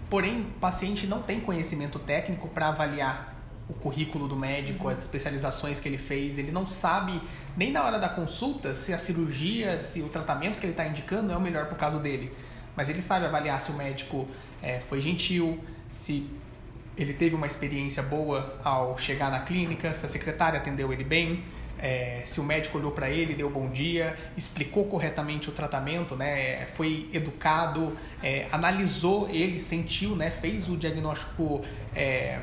Porém, 0.09 0.41
o 0.41 0.59
paciente 0.59 1.05
não 1.05 1.21
tem 1.21 1.39
conhecimento 1.39 1.99
técnico 1.99 2.47
para 2.47 2.69
avaliar 2.69 3.33
o 3.67 3.73
currículo 3.73 4.27
do 4.27 4.35
médico, 4.35 4.89
as 4.89 4.99
especializações 4.99 5.79
que 5.79 5.89
ele 5.89 5.97
fez. 5.97 6.37
Ele 6.37 6.51
não 6.51 6.67
sabe 6.67 7.19
nem 7.55 7.71
na 7.71 7.83
hora 7.83 7.99
da 7.99 8.09
consulta 8.09 8.75
se 8.75 8.93
a 8.93 8.97
cirurgia, 8.97 9.77
se 9.79 10.01
o 10.01 10.09
tratamento 10.09 10.59
que 10.59 10.65
ele 10.65 10.73
está 10.73 10.87
indicando 10.87 11.31
é 11.31 11.37
o 11.37 11.41
melhor 11.41 11.65
para 11.65 11.75
o 11.75 11.77
caso 11.77 11.99
dele. 11.99 12.31
Mas 12.75 12.89
ele 12.89 13.01
sabe 13.01 13.25
avaliar 13.25 13.59
se 13.59 13.71
o 13.71 13.75
médico 13.75 14.27
é, 14.61 14.79
foi 14.79 14.99
gentil, 14.99 15.59
se 15.87 16.27
ele 16.97 17.13
teve 17.13 17.35
uma 17.35 17.47
experiência 17.47 18.01
boa 18.01 18.59
ao 18.63 18.97
chegar 18.97 19.31
na 19.31 19.39
clínica, 19.39 19.93
se 19.93 20.05
a 20.05 20.09
secretária 20.09 20.59
atendeu 20.59 20.91
ele 20.91 21.03
bem, 21.03 21.43
é, 21.79 22.21
se 22.25 22.39
o 22.39 22.43
médico 22.43 22.77
olhou 22.77 22.91
para 22.91 23.09
ele, 23.09 23.33
deu 23.33 23.49
bom 23.49 23.69
dia, 23.69 24.17
explicou 24.37 24.85
corretamente 24.85 25.49
o 25.49 25.51
tratamento, 25.51 26.15
né, 26.15 26.65
foi 26.67 27.09
educado, 27.11 27.97
é, 28.21 28.47
analisou 28.51 29.27
ele, 29.29 29.59
sentiu, 29.59 30.15
né, 30.15 30.31
fez 30.31 30.69
o 30.69 30.77
diagnóstico 30.77 31.63
é, 31.93 32.39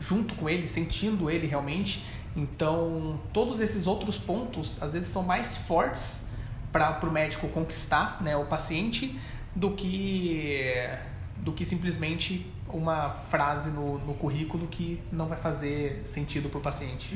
junto 0.00 0.34
com 0.34 0.48
ele, 0.48 0.68
sentindo 0.68 1.30
ele 1.30 1.46
realmente. 1.46 2.04
Então, 2.34 3.20
todos 3.32 3.60
esses 3.60 3.86
outros 3.86 4.16
pontos, 4.16 4.82
às 4.82 4.92
vezes, 4.92 5.08
são 5.08 5.22
mais 5.22 5.56
fortes 5.56 6.24
para 6.72 7.06
o 7.06 7.12
médico 7.12 7.48
conquistar 7.48 8.22
né, 8.22 8.34
o 8.36 8.46
paciente 8.46 9.18
do 9.54 9.72
que, 9.72 10.88
do 11.36 11.52
que 11.52 11.64
simplesmente 11.64 12.50
uma 12.68 13.10
frase 13.10 13.68
no, 13.68 13.98
no 13.98 14.14
currículo 14.14 14.66
que 14.66 14.98
não 15.12 15.26
vai 15.26 15.38
fazer 15.38 16.02
sentido 16.06 16.48
para 16.48 16.58
o 16.58 16.62
paciente. 16.62 17.14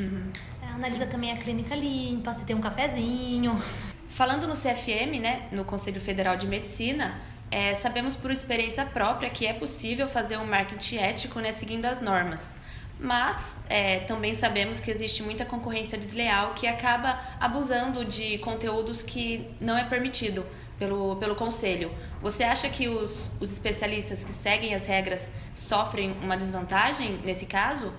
É, 0.62 0.66
analisa 0.68 1.06
também 1.06 1.32
a 1.32 1.36
clínica 1.36 1.74
limpa, 1.74 2.34
se 2.34 2.44
tem 2.44 2.54
um 2.54 2.60
cafezinho. 2.60 3.60
Falando 4.08 4.46
no 4.46 4.52
CFM, 4.52 5.20
né, 5.20 5.48
no 5.50 5.64
Conselho 5.64 6.00
Federal 6.00 6.36
de 6.36 6.46
Medicina, 6.46 7.18
é, 7.50 7.74
sabemos 7.74 8.14
por 8.14 8.30
experiência 8.30 8.84
própria 8.84 9.30
que 9.30 9.46
é 9.46 9.52
possível 9.52 10.06
fazer 10.06 10.36
um 10.36 10.46
marketing 10.46 10.96
ético, 10.96 11.40
né, 11.40 11.52
seguindo 11.52 11.86
as 11.86 12.00
normas. 12.00 12.60
Mas 12.98 13.58
é, 13.68 14.00
também 14.00 14.32
sabemos 14.32 14.80
que 14.80 14.90
existe 14.90 15.22
muita 15.22 15.44
concorrência 15.44 15.98
desleal 15.98 16.54
que 16.54 16.66
acaba 16.66 17.20
abusando 17.38 18.04
de 18.04 18.38
conteúdos 18.38 19.02
que 19.02 19.50
não 19.60 19.76
é 19.76 19.84
permitido 19.84 20.46
pelo, 20.78 21.16
pelo 21.16 21.34
conselho. 21.34 21.90
Você 22.22 22.42
acha 22.42 22.68
que 22.70 22.88
os, 22.88 23.30
os 23.38 23.52
especialistas 23.52 24.24
que 24.24 24.32
seguem 24.32 24.74
as 24.74 24.86
regras 24.86 25.30
sofrem 25.54 26.12
uma 26.22 26.36
desvantagem 26.36 27.20
nesse 27.24 27.44
caso? 27.44 27.92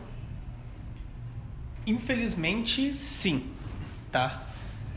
Infelizmente, 1.85 2.91
sim, 2.91 3.51
tá? 4.11 4.47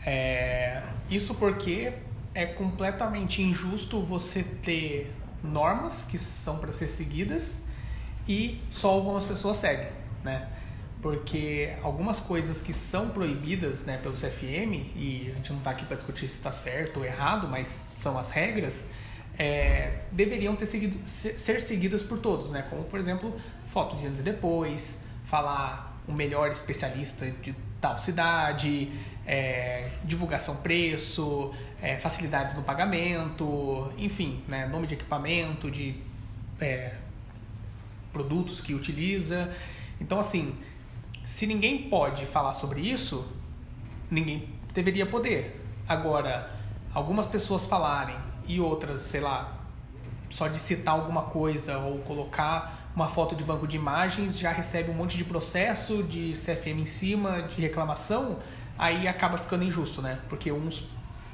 É, 0.05 0.83
isso 1.11 1.35
porque 1.35 1.93
é 2.35 2.47
completamente 2.47 3.43
injusto 3.43 4.01
você 4.01 4.43
ter 4.43 5.13
normas 5.45 6.05
que 6.05 6.19
são 6.19 6.59
para 6.59 6.73
ser 6.73 6.89
seguidas 6.89 7.63
e 8.31 8.61
só 8.71 8.91
algumas 8.91 9.25
pessoas 9.25 9.57
seguem, 9.57 9.89
né? 10.23 10.49
Porque 11.03 11.73
algumas 11.83 12.21
coisas 12.21 12.63
que 12.63 12.73
são 12.73 13.09
proibidas 13.09 13.85
né, 13.85 13.97
pelo 13.97 14.15
CFM, 14.15 14.95
e 14.95 15.33
a 15.33 15.35
gente 15.35 15.51
não 15.51 15.59
está 15.59 15.73
aqui 15.73 15.85
para 15.85 15.97
discutir 15.97 16.29
se 16.29 16.37
está 16.37 16.53
certo 16.53 17.01
ou 17.01 17.05
errado, 17.05 17.49
mas 17.49 17.67
são 17.93 18.17
as 18.17 18.31
regras, 18.31 18.89
é, 19.37 20.03
deveriam 20.13 20.55
ter 20.55 20.67
seguido, 20.67 20.97
ser 21.05 21.61
seguidas 21.61 22.03
por 22.03 22.19
todos, 22.19 22.53
né? 22.53 22.65
Como, 22.71 22.85
por 22.85 23.01
exemplo, 23.01 23.35
foto 23.73 23.97
de 23.97 24.07
antes 24.07 24.21
e 24.21 24.23
depois, 24.23 25.01
falar 25.25 26.01
o 26.07 26.13
melhor 26.13 26.53
especialista 26.53 27.29
de 27.43 27.53
tal 27.81 27.99
cidade, 27.99 28.93
é, 29.27 29.91
divulgação 30.05 30.55
preço, 30.59 31.53
é, 31.83 31.97
facilidades 31.97 32.55
no 32.55 32.63
pagamento, 32.63 33.93
enfim, 33.99 34.45
né? 34.47 34.67
nome 34.67 34.87
de 34.87 34.95
equipamento, 34.95 35.69
de 35.69 35.97
é, 36.61 36.93
produtos 38.13 38.61
que 38.61 38.75
utiliza. 38.75 39.53
Então, 40.01 40.19
assim, 40.19 40.55
se 41.25 41.47
ninguém 41.47 41.89
pode 41.89 42.27
falar 42.27 42.55
sobre 42.55 42.81
isso, 42.81 43.27
ninguém 44.11 44.49
deveria 44.75 45.07
poder. 45.07 45.65
Agora, 45.89 46.51
algumas 46.93 47.27
pessoas 47.27 47.67
falarem 47.67 48.17
e 48.47 48.61
outras, 48.61 49.03
sei 49.03 49.21
lá, 49.21 49.59
só 50.29 50.49
de 50.49 50.59
citar 50.59 50.95
alguma 50.95 51.23
coisa 51.23 51.79
ou 51.79 51.99
colocar 52.01 52.81
uma 52.95 53.09
foto 53.09 53.37
de 53.37 53.45
banco 53.45 53.67
de 53.67 53.77
imagens 53.77 54.37
já 54.37 54.51
recebe 54.51 54.91
um 54.91 54.95
monte 54.95 55.17
de 55.17 55.25
processo 55.25 56.03
de 56.03 56.33
CFM 56.33 56.81
em 56.81 56.87
cima, 56.87 57.43
de 57.43 57.61
reclamação, 57.61 58.39
aí 58.77 59.07
acaba 59.07 59.39
ficando 59.39 59.65
injusto, 59.65 60.03
né? 60.03 60.19
Porque 60.29 60.51
uns 60.51 60.89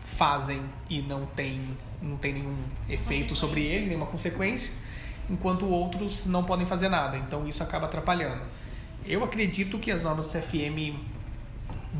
fazem 0.05 0.63
e 0.89 1.03
não 1.03 1.27
tem, 1.27 1.61
não 2.01 2.17
tem 2.17 2.35
nenhum 2.35 2.57
efeito 2.89 3.35
sobre 3.35 3.65
ele, 3.65 3.87
nenhuma 3.87 4.07
consequência, 4.07 4.73
enquanto 5.29 5.67
outros 5.67 6.25
não 6.27 6.45
podem 6.45 6.67
fazer 6.67 6.89
nada. 6.89 7.17
Então 7.17 7.47
isso 7.47 7.63
acaba 7.63 7.87
atrapalhando. 7.87 8.43
Eu 9.05 9.23
acredito 9.23 9.79
que 9.79 9.91
as 9.91 10.03
normas 10.03 10.27
do 10.27 10.33
CFM 10.33 10.99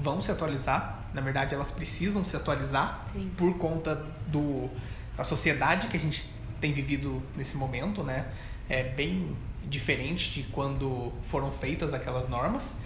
vão 0.03 0.21
se 0.21 0.31
atualizar. 0.31 1.05
Na 1.15 1.21
verdade, 1.21 1.55
elas 1.55 1.71
precisam 1.71 2.25
se 2.25 2.37
atualizar 2.37 3.05
Sim. 3.07 3.31
por 3.37 3.57
conta 3.57 4.05
do, 4.27 4.69
da 5.17 5.25
sociedade 5.25 5.87
que 5.87 5.97
a 5.97 6.01
gente 6.01 6.27
tem 6.61 6.73
vivido 6.73 7.23
nesse 7.37 7.57
momento, 7.57 8.03
né? 8.03 8.27
É 8.69 8.83
bem 8.83 9.37
diferente 9.65 10.33
de 10.33 10.43
quando 10.51 11.13
foram 11.29 11.53
feitas 11.53 11.95
aquelas 11.95 12.29
normas. 12.29 12.79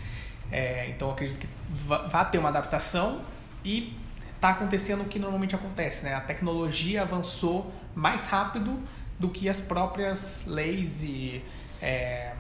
É, 0.53 0.89
então, 0.91 1.11
acredito 1.11 1.39
que 1.39 1.49
vai 1.87 2.31
ter 2.31 2.39
uma 2.39 2.49
adaptação 2.49 3.23
e 3.65 3.97
está 4.35 4.51
acontecendo 4.51 5.03
o 5.03 5.05
que 5.05 5.19
normalmente 5.19 5.55
acontece, 5.55 6.05
né? 6.05 6.15
A 6.15 6.21
tecnologia 6.21 7.03
avançou 7.03 7.73
mais 7.95 8.27
rápido 8.27 8.81
do 9.21 9.29
que 9.29 9.49
as 9.49 9.61
próprias 9.61 10.43
leis 10.47 11.03
e 11.03 11.45
é, 11.81 12.33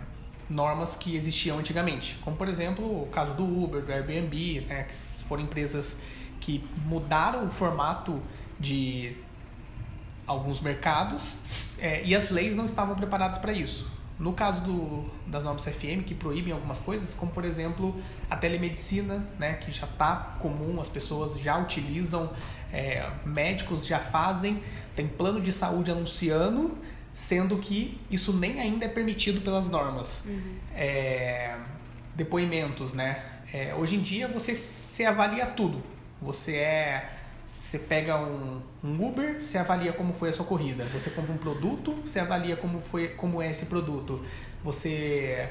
normas 0.48 0.96
que 0.96 1.14
existiam 1.14 1.58
antigamente. 1.58 2.18
Como, 2.24 2.36
por 2.36 2.48
exemplo, 2.48 3.02
o 3.02 3.06
caso 3.08 3.34
do 3.34 3.44
Uber, 3.44 3.82
do 3.82 3.92
Airbnb, 3.92 4.62
né? 4.62 4.84
que 4.84 4.94
foram 5.24 5.42
empresas 5.42 5.98
que 6.40 6.64
mudaram 6.86 7.46
o 7.46 7.50
formato 7.50 8.20
de 8.58 9.14
alguns 10.26 10.60
mercados 10.60 11.34
é, 11.78 12.02
e 12.02 12.16
as 12.16 12.30
leis 12.30 12.56
não 12.56 12.64
estavam 12.64 12.96
preparadas 12.96 13.36
para 13.36 13.52
isso. 13.52 13.90
No 14.18 14.32
caso 14.32 14.62
do, 14.62 15.06
das 15.26 15.44
normas 15.44 15.64
CFM, 15.64 16.02
que 16.04 16.14
proíbem 16.14 16.52
algumas 16.52 16.78
coisas, 16.78 17.14
como 17.14 17.32
por 17.32 17.44
exemplo 17.44 17.98
a 18.28 18.36
telemedicina, 18.36 19.26
né, 19.38 19.54
que 19.54 19.70
já 19.70 19.86
está 19.86 20.36
comum, 20.38 20.78
as 20.80 20.88
pessoas 20.88 21.38
já 21.40 21.58
utilizam, 21.58 22.30
é, 22.72 23.08
médicos 23.24 23.86
já 23.86 23.98
fazem, 23.98 24.62
tem 24.94 25.06
plano 25.06 25.40
de 25.40 25.52
saúde 25.52 25.90
anunciando, 25.90 26.76
sendo 27.12 27.58
que 27.58 28.00
isso 28.10 28.32
nem 28.32 28.60
ainda 28.60 28.84
é 28.84 28.88
permitido 28.88 29.40
pelas 29.40 29.68
normas. 29.68 30.24
Uhum. 30.26 30.56
É, 30.74 31.56
depoimentos, 32.14 32.92
né? 32.92 33.22
É, 33.52 33.74
hoje 33.74 33.96
em 33.96 34.02
dia 34.02 34.28
você 34.28 34.54
se 34.54 35.04
avalia 35.04 35.46
tudo. 35.46 35.82
Você 36.20 36.56
é 36.56 37.16
você 37.46 37.78
pega 37.78 38.16
um, 38.16 38.62
um, 38.82 39.06
Uber, 39.08 39.44
você 39.44 39.58
avalia 39.58 39.92
como 39.92 40.12
foi 40.12 40.28
a 40.28 40.32
sua 40.32 40.44
corrida. 40.44 40.84
Você 40.92 41.10
compra 41.10 41.32
um 41.32 41.36
produto, 41.36 41.92
você 42.04 42.20
avalia 42.20 42.56
como 42.56 42.80
foi 42.80 43.08
como 43.08 43.42
é 43.42 43.50
esse 43.50 43.66
produto. 43.66 44.24
Você 44.62 45.48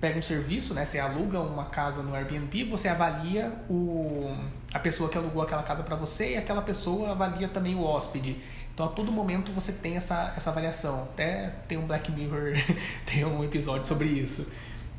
pega 0.00 0.18
um 0.18 0.22
serviço, 0.22 0.74
né? 0.74 0.84
Você 0.84 0.98
aluga 0.98 1.40
uma 1.40 1.66
casa 1.66 2.02
no 2.02 2.14
Airbnb, 2.14 2.64
você 2.64 2.88
avalia 2.88 3.52
o, 3.68 4.34
a 4.72 4.78
pessoa 4.78 5.08
que 5.08 5.16
alugou 5.16 5.42
aquela 5.42 5.62
casa 5.62 5.82
para 5.82 5.96
você 5.96 6.32
e 6.32 6.36
aquela 6.36 6.62
pessoa 6.62 7.12
avalia 7.12 7.48
também 7.48 7.74
o 7.74 7.82
hóspede. 7.82 8.36
Então 8.74 8.86
a 8.86 8.88
todo 8.90 9.10
momento 9.10 9.50
você 9.52 9.72
tem 9.72 9.96
essa, 9.96 10.32
essa 10.36 10.50
avaliação. 10.50 11.02
Até 11.02 11.52
tem 11.66 11.78
um 11.78 11.86
Black 11.86 12.12
Mirror, 12.12 12.54
tem 13.06 13.24
um 13.24 13.42
episódio 13.42 13.86
sobre 13.86 14.06
isso. 14.06 14.46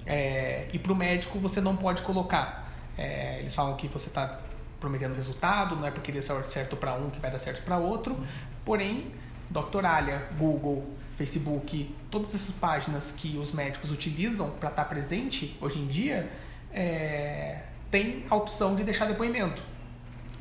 É, 0.05 0.67
e 0.73 0.79
para 0.79 0.91
o 0.91 0.95
médico 0.95 1.39
você 1.39 1.61
não 1.61 1.75
pode 1.75 2.01
colocar. 2.01 2.69
É, 2.97 3.39
eles 3.39 3.55
falam 3.55 3.75
que 3.77 3.87
você 3.87 4.07
está 4.07 4.39
prometendo 4.79 5.15
resultado, 5.15 5.75
não 5.75 5.85
é 5.85 5.91
porque 5.91 6.11
dê 6.11 6.21
certo 6.21 6.75
para 6.75 6.93
um 6.93 7.09
que 7.09 7.19
vai 7.19 7.31
dar 7.31 7.39
certo 7.39 7.63
para 7.63 7.77
outro. 7.77 8.17
Porém, 8.65 9.11
Doctoralia, 9.49 10.27
Google, 10.37 10.85
Facebook, 11.15 11.95
todas 12.09 12.33
essas 12.33 12.55
páginas 12.55 13.13
que 13.15 13.37
os 13.37 13.51
médicos 13.51 13.91
utilizam 13.91 14.49
para 14.51 14.69
estar 14.69 14.83
tá 14.83 14.89
presente 14.89 15.57
hoje 15.61 15.79
em 15.79 15.87
dia, 15.87 16.29
é, 16.71 17.61
tem 17.89 18.25
a 18.29 18.35
opção 18.35 18.75
de 18.75 18.83
deixar 18.83 19.05
depoimento. 19.05 19.61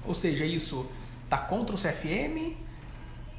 Ou 0.05 0.15
seja, 0.15 0.45
isso 0.45 0.89
tá 1.29 1.37
contra 1.37 1.75
o 1.75 1.79
CFM, 1.79 2.57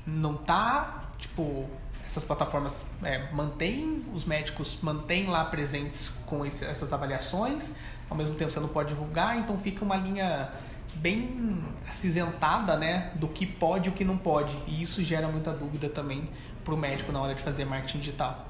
não 0.05 0.35
tá, 0.35 1.11
tipo, 1.17 1.67
essas 2.05 2.23
plataformas 2.23 2.81
é, 3.03 3.31
mantêm, 3.31 4.03
os 4.13 4.25
médicos 4.25 4.77
mantêm 4.81 5.27
lá 5.27 5.45
presentes 5.45 6.09
com 6.25 6.45
esse, 6.45 6.65
essas 6.65 6.91
avaliações, 6.91 7.75
ao 8.09 8.17
mesmo 8.17 8.35
tempo 8.35 8.51
você 8.51 8.59
não 8.59 8.67
pode 8.67 8.89
divulgar, 8.89 9.37
então 9.37 9.57
fica 9.57 9.85
uma 9.85 9.95
linha 9.95 10.51
bem 10.95 11.63
acinzentada, 11.87 12.77
né, 12.77 13.11
do 13.15 13.27
que 13.27 13.45
pode 13.45 13.89
e 13.89 13.91
o 13.91 13.95
que 13.95 14.03
não 14.03 14.17
pode. 14.17 14.57
E 14.67 14.81
isso 14.81 15.03
gera 15.03 15.27
muita 15.27 15.51
dúvida 15.51 15.87
também 15.87 16.27
para 16.63 16.73
o 16.73 16.77
médico 16.77 17.11
na 17.11 17.21
hora 17.21 17.35
de 17.35 17.41
fazer 17.41 17.65
marketing 17.65 17.99
digital. 17.99 18.48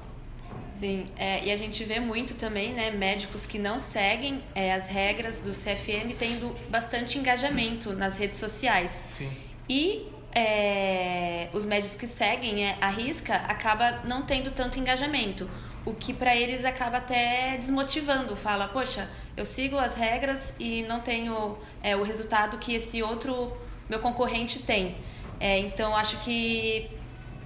Sim, 0.70 1.04
é, 1.16 1.44
e 1.44 1.50
a 1.50 1.56
gente 1.56 1.84
vê 1.84 2.00
muito 2.00 2.34
também, 2.34 2.72
né, 2.72 2.90
médicos 2.90 3.44
que 3.44 3.58
não 3.58 3.78
seguem 3.78 4.40
é, 4.54 4.72
as 4.72 4.88
regras 4.88 5.40
do 5.40 5.50
CFM 5.50 6.14
tendo 6.18 6.54
bastante 6.70 7.18
engajamento 7.18 7.92
nas 7.92 8.16
redes 8.16 8.38
sociais. 8.38 8.90
Sim. 8.90 9.30
E 9.68 10.06
é, 10.32 11.48
os 11.52 11.64
médicos 11.64 11.96
que 11.96 12.06
seguem 12.06 12.64
é, 12.64 12.78
a 12.80 12.88
risca 12.88 13.34
acaba 13.34 14.02
não 14.04 14.22
tendo 14.22 14.50
tanto 14.52 14.78
engajamento 14.78 15.50
o 15.84 15.94
que 15.94 16.12
para 16.12 16.36
eles 16.36 16.64
acaba 16.64 16.98
até 16.98 17.56
desmotivando. 17.56 18.36
Fala, 18.36 18.68
poxa, 18.68 19.08
eu 19.36 19.44
sigo 19.44 19.78
as 19.78 19.94
regras 19.94 20.54
e 20.58 20.82
não 20.82 21.00
tenho 21.00 21.58
é, 21.82 21.96
o 21.96 22.02
resultado 22.02 22.58
que 22.58 22.74
esse 22.74 23.02
outro 23.02 23.52
meu 23.88 23.98
concorrente 23.98 24.60
tem. 24.60 24.96
É, 25.38 25.58
então, 25.58 25.96
acho 25.96 26.18
que, 26.18 26.90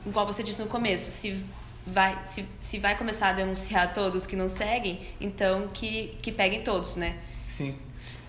igual 0.05 0.27
você 0.27 0.43
disse 0.43 0.61
no 0.61 0.67
começo, 0.67 1.11
se 1.11 1.45
vai, 1.87 2.19
se, 2.25 2.47
se 2.59 2.79
vai 2.79 2.97
começar 2.97 3.29
a 3.29 3.33
denunciar 3.33 3.93
todos 3.93 4.27
que 4.27 4.37
não 4.37 4.49
seguem, 4.49 5.01
então 5.21 5.69
que, 5.69 6.17
que 6.23 6.33
peguem 6.33 6.63
todos, 6.63 6.97
né? 6.97 7.19
Sim. 7.49 7.77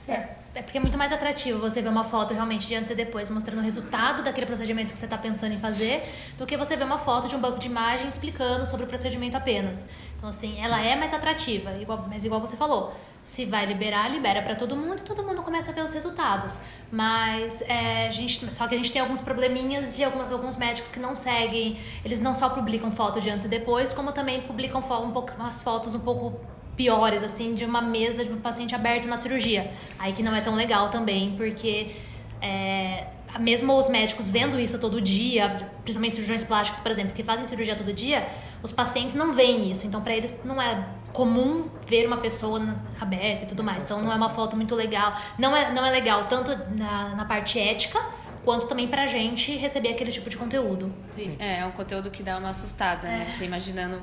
É, 0.08 0.30
é 0.56 0.62
porque 0.62 0.78
é 0.78 0.82
muito 0.82 0.98
mais 0.98 1.12
atrativo 1.12 1.60
você 1.60 1.82
ver 1.82 1.90
uma 1.90 2.04
foto 2.04 2.34
realmente 2.34 2.68
de 2.68 2.76
antes 2.76 2.92
e 2.92 2.96
depois 2.96 3.30
mostrando 3.30 3.60
o 3.60 3.64
resultado 3.64 4.24
daquele 4.24 4.46
procedimento 4.46 4.94
que 4.94 5.00
você 5.00 5.06
está 5.06 5.18
pensando 5.18 5.54
em 5.54 5.60
fazer 5.60 6.04
do 6.38 6.46
que 6.46 6.56
você 6.56 6.78
ver 6.78 6.84
uma 6.84 6.98
foto 6.98 7.28
de 7.28 7.36
um 7.36 7.40
banco 7.40 7.60
de 7.60 7.68
imagens 7.68 8.14
explicando 8.14 8.66
sobre 8.66 8.86
o 8.86 8.88
procedimento 8.88 9.36
apenas. 9.36 9.88
Então, 10.16 10.30
assim, 10.30 10.62
ela 10.62 10.82
é 10.84 10.96
mais 10.96 11.14
atrativa, 11.14 11.74
igual, 11.74 12.06
mas 12.10 12.24
igual 12.24 12.40
você 12.40 12.56
falou, 12.56 12.96
se 13.26 13.44
vai 13.44 13.66
liberar, 13.66 14.08
libera 14.08 14.40
para 14.44 14.54
todo 14.54 14.76
mundo 14.76 15.00
e 15.00 15.02
todo 15.02 15.24
mundo 15.24 15.42
começa 15.42 15.72
a 15.72 15.74
ver 15.74 15.84
os 15.84 15.92
resultados. 15.92 16.62
Mas 16.92 17.60
é, 17.64 18.06
a 18.06 18.12
gente, 18.12 18.54
só 18.54 18.68
que 18.68 18.76
a 18.76 18.78
gente 18.78 18.92
tem 18.92 19.02
alguns 19.02 19.20
probleminhas 19.20 19.96
de 19.96 20.04
alguns 20.04 20.56
médicos 20.56 20.92
que 20.92 21.00
não 21.00 21.16
seguem, 21.16 21.76
eles 22.06 22.20
não 22.20 22.36
só 22.36 22.50
publicam 22.50 22.92
foto 22.92 23.20
de 23.20 23.28
antes 23.32 23.48
e 23.48 23.50
depois, 23.50 23.92
como 23.92 24.12
também 24.12 24.42
publicam 24.42 24.80
um 24.80 25.12
pouco, 25.12 25.32
umas 25.40 25.64
fotos 25.64 25.96
um 25.96 26.02
pouco 26.02 26.40
piores, 26.76 27.24
assim, 27.24 27.56
de 27.56 27.66
uma 27.66 27.82
mesa 27.82 28.24
de 28.24 28.32
um 28.32 28.40
paciente 28.40 28.76
aberto 28.76 29.08
na 29.08 29.18
cirurgia. 29.18 29.74
Aí 29.98 30.14
que 30.14 30.22
não 30.22 30.36
é 30.36 30.42
tão 30.42 30.54
legal 30.54 30.90
também, 30.90 31.36
porque 31.36 31.96
é, 32.40 33.08
mesmo 33.40 33.76
os 33.78 33.90
médicos 33.90 34.30
vendo 34.30 34.60
isso 34.60 34.80
todo 34.80 35.02
dia, 35.02 35.70
principalmente 35.84 36.14
cirurgiões 36.14 36.44
plásticos, 36.44 36.80
por 36.80 36.92
exemplo, 36.92 37.14
que 37.14 37.24
fazem 37.24 37.46
cirurgia 37.46 37.76
todo 37.76 37.94
dia, 37.94 38.28
os 38.64 38.72
pacientes 38.72 39.16
não 39.16 39.34
veem 39.34 39.70
isso. 39.72 39.86
Então, 39.86 40.02
para 40.02 40.16
eles 40.16 40.34
não 40.44 40.62
é 40.62 40.88
comum 41.14 41.70
ver 41.88 42.08
uma 42.08 42.18
pessoa 42.18 42.76
aberta 43.00 43.46
e 43.46 43.48
tudo 43.48 43.64
mais. 43.64 43.84
Então, 43.84 44.02
não 44.02 44.12
é 44.12 44.16
uma 44.16 44.30
foto 44.30 44.56
muito 44.56 44.76
legal. 44.76 45.16
Não 45.38 45.56
é, 45.56 45.72
não 45.72 45.86
é 45.86 45.92
legal 45.92 46.26
tanto 46.26 46.52
na, 46.78 47.16
na 47.16 47.26
parte 47.26 47.60
ética 47.60 48.00
quanto 48.44 48.68
também 48.68 48.88
pra 48.88 49.08
gente 49.08 49.56
receber 49.56 49.90
aquele 49.90 50.12
tipo 50.12 50.30
de 50.30 50.38
conteúdo. 50.38 50.94
Sim. 51.16 51.36
É, 51.40 51.60
é 51.60 51.66
um 51.66 51.72
conteúdo 51.72 52.12
que 52.12 52.22
dá 52.22 52.38
uma 52.38 52.50
assustada, 52.50 53.08
né? 53.08 53.16
é. 53.16 53.18
né? 53.20 53.32
Você 53.32 53.46
imaginando 53.46 54.02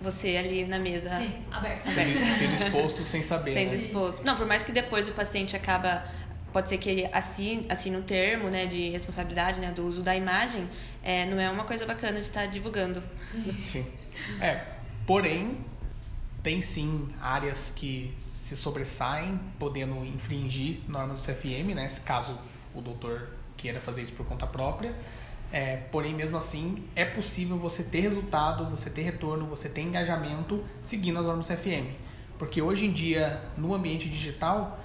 você 0.00 0.36
ali 0.36 0.64
na 0.64 0.78
mesa. 0.78 1.10
Sim, 1.10 1.32
aberto. 1.50 1.84
Sendo, 1.84 2.18
sendo 2.18 2.54
exposto 2.54 3.04
sem 3.04 3.22
saber. 3.22 3.52
Sendo 3.52 3.70
né? 3.70 3.74
exposto. 3.74 4.24
Não, 4.24 4.34
por 4.34 4.46
mais 4.46 4.62
que 4.62 4.72
depois 4.72 5.08
o 5.08 5.12
paciente 5.12 5.54
acaba. 5.54 6.02
Pode 6.52 6.68
ser 6.68 6.78
que 6.78 6.88
ele 6.88 7.08
assine, 7.12 7.66
assine 7.68 7.96
um 7.96 8.02
termo 8.02 8.48
né, 8.48 8.66
de 8.66 8.90
responsabilidade 8.90 9.60
né, 9.60 9.70
do 9.70 9.86
uso 9.86 10.02
da 10.02 10.16
imagem, 10.16 10.68
é, 11.02 11.26
não 11.26 11.38
é 11.40 11.48
uma 11.50 11.64
coisa 11.64 11.86
bacana 11.86 12.14
de 12.14 12.24
estar 12.24 12.46
divulgando. 12.46 13.02
Sim. 13.70 13.86
É, 14.40 14.64
porém, 15.06 15.64
tem 16.42 16.60
sim 16.60 17.08
áreas 17.20 17.72
que 17.74 18.14
se 18.26 18.56
sobressaem, 18.56 19.38
podendo 19.58 20.04
infringir 20.04 20.80
normas 20.88 21.20
do 21.20 21.32
CFM, 21.32 21.74
né? 21.74 21.86
Caso 22.04 22.36
o 22.74 22.80
doutor 22.80 23.28
queira 23.56 23.80
fazer 23.80 24.02
isso 24.02 24.12
por 24.12 24.26
conta 24.26 24.46
própria. 24.46 24.92
É, 25.52 25.76
porém, 25.76 26.14
mesmo 26.14 26.36
assim, 26.36 26.84
é 26.94 27.04
possível 27.04 27.56
você 27.56 27.82
ter 27.82 28.00
resultado, 28.00 28.64
você 28.66 28.88
ter 28.88 29.02
retorno, 29.02 29.46
você 29.46 29.68
ter 29.68 29.82
engajamento 29.82 30.64
seguindo 30.82 31.18
as 31.18 31.26
normas 31.26 31.46
CFM. 31.46 31.94
Porque 32.38 32.62
hoje 32.62 32.86
em 32.86 32.92
dia, 32.92 33.40
no 33.56 33.74
ambiente 33.74 34.08
digital, 34.08 34.80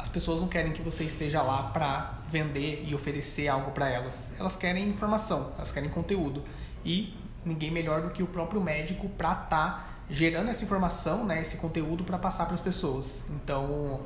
as 0.00 0.08
pessoas 0.08 0.40
não 0.40 0.48
querem 0.48 0.72
que 0.72 0.80
você 0.80 1.04
esteja 1.04 1.42
lá 1.42 1.64
para 1.64 2.20
vender 2.30 2.84
e 2.88 2.94
oferecer 2.94 3.48
algo 3.48 3.70
para 3.72 3.86
elas. 3.86 4.32
Elas 4.38 4.56
querem 4.56 4.88
informação, 4.88 5.52
elas 5.58 5.70
querem 5.70 5.90
conteúdo. 5.90 6.42
E 6.82 7.14
ninguém 7.44 7.70
melhor 7.70 8.00
do 8.00 8.10
que 8.10 8.22
o 8.22 8.26
próprio 8.26 8.62
médico 8.62 9.10
para 9.10 9.32
estar 9.32 9.46
tá 9.48 9.86
gerando 10.08 10.48
essa 10.48 10.64
informação, 10.64 11.26
né, 11.26 11.42
esse 11.42 11.58
conteúdo 11.58 12.02
para 12.02 12.16
passar 12.16 12.46
para 12.46 12.54
as 12.54 12.60
pessoas. 12.60 13.26
Então, 13.28 14.00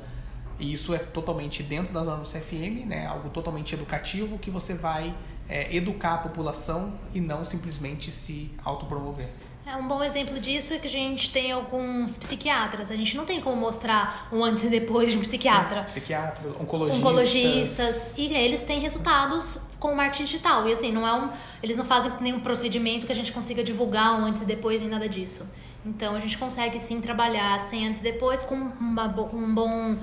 isso 0.59 0.93
é 0.93 0.97
totalmente 0.97 1.63
dentro 1.63 1.93
das 1.93 2.05
normas 2.05 2.29
CFM, 2.29 2.85
né, 2.85 3.07
algo 3.07 3.29
totalmente 3.29 3.73
educativo 3.73 4.37
que 4.37 4.51
você 4.51 4.73
vai 4.73 5.15
é, 5.47 5.73
educar 5.73 6.15
a 6.15 6.17
população 6.17 6.93
e 7.13 7.21
não 7.21 7.45
simplesmente 7.45 8.11
se 8.11 8.51
autopromover. 8.65 9.29
É, 9.65 9.75
um 9.75 9.87
bom 9.87 10.03
exemplo 10.03 10.39
disso 10.39 10.75
é 10.75 10.77
que 10.77 10.85
a 10.85 10.89
gente 10.89 11.31
tem 11.31 11.51
alguns 11.51 12.17
psiquiatras. 12.19 12.91
A 12.91 12.95
gente 12.95 13.17
não 13.17 13.25
tem 13.25 13.41
como 13.41 13.55
mostrar 13.55 14.27
um 14.31 14.43
antes 14.43 14.63
e 14.63 14.69
depois 14.69 15.11
de 15.11 15.17
um 15.17 15.21
psiquiatra. 15.21 15.81
Sim, 15.81 15.99
psiquiatras, 15.99 16.53
oncologistas. 16.59 16.99
Oncologistas. 16.99 18.07
E 18.15 18.31
eles 18.31 18.61
têm 18.61 18.79
resultados 18.79 19.57
com 19.79 19.91
o 19.91 19.95
marketing 19.95 20.25
digital. 20.25 20.69
E 20.69 20.73
assim, 20.73 20.91
não 20.91 21.07
é 21.07 21.13
um, 21.13 21.31
eles 21.63 21.77
não 21.77 21.83
fazem 21.83 22.11
nenhum 22.21 22.41
procedimento 22.41 23.07
que 23.07 23.11
a 23.11 23.15
gente 23.15 23.33
consiga 23.33 23.63
divulgar 23.63 24.19
um 24.19 24.25
antes 24.25 24.43
e 24.43 24.45
depois 24.45 24.81
nem 24.81 24.89
nada 24.89 25.09
disso. 25.09 25.47
Então 25.83 26.15
a 26.15 26.19
gente 26.19 26.37
consegue 26.37 26.77
sim 26.77 27.01
trabalhar 27.01 27.59
sem 27.59 27.87
antes 27.87 28.01
e 28.01 28.03
depois 28.03 28.43
com 28.43 28.53
uma, 28.53 29.07
um 29.33 29.53
bom 29.55 29.97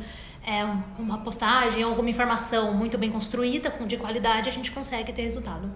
é, 0.45 0.65
uma 0.99 1.19
postagem, 1.19 1.85
alguma 1.85 2.11
informação 2.11 2.75
muito 2.75 2.99
bem 2.99 3.13
construída, 3.13 3.71
de 3.87 3.97
qualidade, 3.97 4.49
a 4.49 4.53
gente 4.53 4.73
consegue 4.73 5.13
ter 5.13 5.23
resultado. 5.23 5.71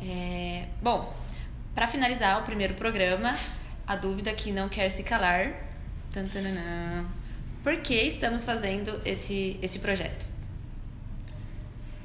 É, 0.00 0.66
bom, 0.82 1.12
para 1.76 1.86
finalizar 1.86 2.40
o 2.40 2.42
primeiro 2.42 2.72
programa, 2.72 3.36
a 3.86 3.94
dúvida 3.94 4.32
que 4.32 4.50
não 4.50 4.66
quer 4.66 4.88
se 4.88 5.02
calar. 5.02 5.52
Por 7.62 7.76
que 7.82 7.94
estamos 7.94 8.46
fazendo 8.46 8.98
esse, 9.04 9.58
esse 9.60 9.78
projeto? 9.78 10.26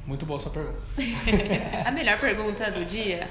Muito 0.05 0.25
boa 0.25 0.37
sua 0.41 0.51
pergunta. 0.51 0.81
a 1.87 1.91
melhor 1.91 2.19
pergunta 2.19 2.69
do 2.69 2.83
dia. 2.83 3.29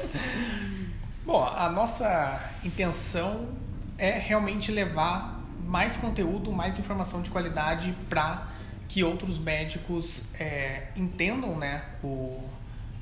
Bom, 1.26 1.44
a 1.44 1.68
nossa 1.68 2.40
intenção 2.64 3.50
é 3.98 4.18
realmente 4.18 4.72
levar 4.72 5.44
mais 5.66 5.94
conteúdo, 5.94 6.50
mais 6.50 6.78
informação 6.78 7.20
de 7.20 7.30
qualidade 7.30 7.94
para 8.08 8.48
que 8.88 9.04
outros 9.04 9.38
médicos 9.38 10.24
é, 10.40 10.84
entendam 10.96 11.58
né, 11.58 11.84
o, 12.02 12.48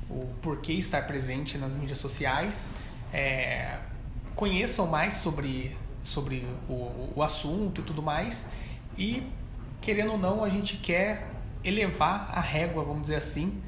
o 0.09 0.27
porquê 0.41 0.73
estar 0.73 1.05
presente 1.05 1.57
nas 1.57 1.73
mídias 1.75 1.99
sociais, 1.99 2.69
é, 3.13 3.77
conheçam 4.35 4.87
mais 4.87 5.15
sobre, 5.15 5.75
sobre 6.03 6.45
o, 6.67 7.11
o 7.15 7.23
assunto 7.23 7.81
e 7.81 7.83
tudo 7.83 8.01
mais. 8.01 8.47
E, 8.97 9.23
querendo 9.79 10.13
ou 10.13 10.17
não, 10.17 10.43
a 10.43 10.49
gente 10.49 10.77
quer 10.77 11.27
elevar 11.63 12.29
a 12.33 12.41
régua, 12.41 12.83
vamos 12.83 13.03
dizer 13.03 13.17
assim, 13.17 13.61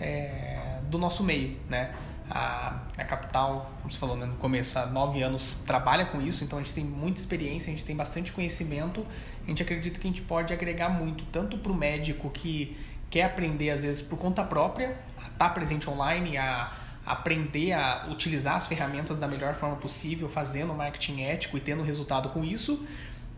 é, 0.00 0.80
do 0.90 0.98
nosso 0.98 1.24
meio, 1.24 1.56
né? 1.68 1.94
A, 2.28 2.80
a 2.98 3.04
capital, 3.04 3.70
como 3.80 3.92
você 3.92 3.98
falou 3.98 4.16
né, 4.16 4.26
no 4.26 4.34
começo, 4.34 4.76
há 4.76 4.84
nove 4.84 5.22
anos 5.22 5.56
trabalha 5.64 6.04
com 6.04 6.20
isso, 6.20 6.42
então 6.42 6.58
a 6.58 6.62
gente 6.62 6.74
tem 6.74 6.84
muita 6.84 7.20
experiência, 7.20 7.72
a 7.72 7.74
gente 7.76 7.84
tem 7.84 7.94
bastante 7.94 8.32
conhecimento. 8.32 9.06
A 9.44 9.48
gente 9.48 9.62
acredita 9.62 10.00
que 10.00 10.08
a 10.08 10.10
gente 10.10 10.22
pode 10.22 10.52
agregar 10.52 10.88
muito, 10.88 11.24
tanto 11.26 11.56
para 11.56 11.70
o 11.70 11.74
médico 11.74 12.28
que 12.30 12.76
quer 13.10 13.24
aprender, 13.24 13.70
às 13.70 13.82
vezes, 13.82 14.02
por 14.02 14.18
conta 14.18 14.42
própria, 14.42 14.96
a 15.18 15.22
estar 15.22 15.30
tá 15.36 15.50
presente 15.50 15.88
online, 15.88 16.36
a 16.36 16.72
aprender 17.04 17.72
a 17.72 18.06
utilizar 18.10 18.56
as 18.56 18.66
ferramentas 18.66 19.16
da 19.16 19.28
melhor 19.28 19.54
forma 19.54 19.76
possível, 19.76 20.28
fazendo 20.28 20.74
marketing 20.74 21.22
ético 21.22 21.56
e 21.56 21.60
tendo 21.60 21.82
resultado 21.82 22.30
com 22.30 22.42
isso, 22.42 22.84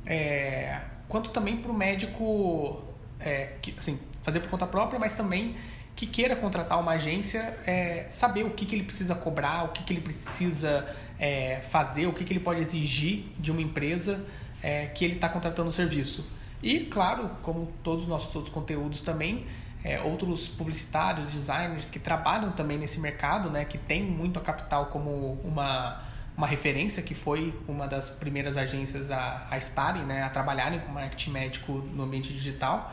é, 0.06 0.80
quanto 1.06 1.30
também 1.30 1.58
para 1.58 1.70
o 1.70 1.74
médico 1.74 2.82
é, 3.20 3.56
que, 3.60 3.74
assim, 3.78 3.98
fazer 4.22 4.40
por 4.40 4.48
conta 4.48 4.66
própria, 4.66 4.98
mas 4.98 5.12
também 5.12 5.54
que 5.94 6.06
queira 6.06 6.34
contratar 6.36 6.80
uma 6.80 6.92
agência, 6.92 7.58
é, 7.66 8.06
saber 8.08 8.44
o 8.44 8.50
que, 8.50 8.64
que 8.64 8.74
ele 8.74 8.84
precisa 8.84 9.14
cobrar, 9.14 9.64
o 9.64 9.68
que, 9.68 9.82
que 9.82 9.92
ele 9.92 10.00
precisa 10.00 10.88
é, 11.18 11.60
fazer, 11.60 12.06
o 12.06 12.12
que, 12.12 12.24
que 12.24 12.32
ele 12.32 12.40
pode 12.40 12.60
exigir 12.60 13.24
de 13.38 13.50
uma 13.50 13.60
empresa 13.60 14.24
é, 14.62 14.86
que 14.86 15.04
ele 15.04 15.14
está 15.14 15.28
contratando 15.28 15.68
o 15.68 15.72
serviço. 15.72 16.24
E, 16.62 16.80
claro, 16.80 17.30
como 17.42 17.72
todos 17.82 18.02
os 18.02 18.08
nossos 18.08 18.34
outros 18.34 18.52
conteúdos 18.52 19.00
também, 19.00 19.46
é, 19.84 20.00
outros 20.00 20.48
publicitários, 20.48 21.32
designers 21.32 21.90
que 21.90 21.98
trabalham 21.98 22.50
também 22.52 22.78
nesse 22.78 22.98
mercado, 22.98 23.48
né, 23.48 23.64
que 23.64 23.78
tem 23.78 24.02
muito 24.02 24.38
a 24.38 24.42
Capital 24.42 24.86
como 24.86 25.40
uma, 25.44 26.02
uma 26.36 26.46
referência, 26.46 27.02
que 27.02 27.14
foi 27.14 27.54
uma 27.68 27.86
das 27.86 28.10
primeiras 28.10 28.56
agências 28.56 29.10
a, 29.10 29.46
a 29.50 29.56
estarem, 29.56 30.02
né, 30.02 30.22
a 30.22 30.30
trabalharem 30.30 30.80
com 30.80 30.90
marketing 30.90 31.30
médico 31.30 31.72
no 31.72 32.02
ambiente 32.02 32.32
digital 32.32 32.92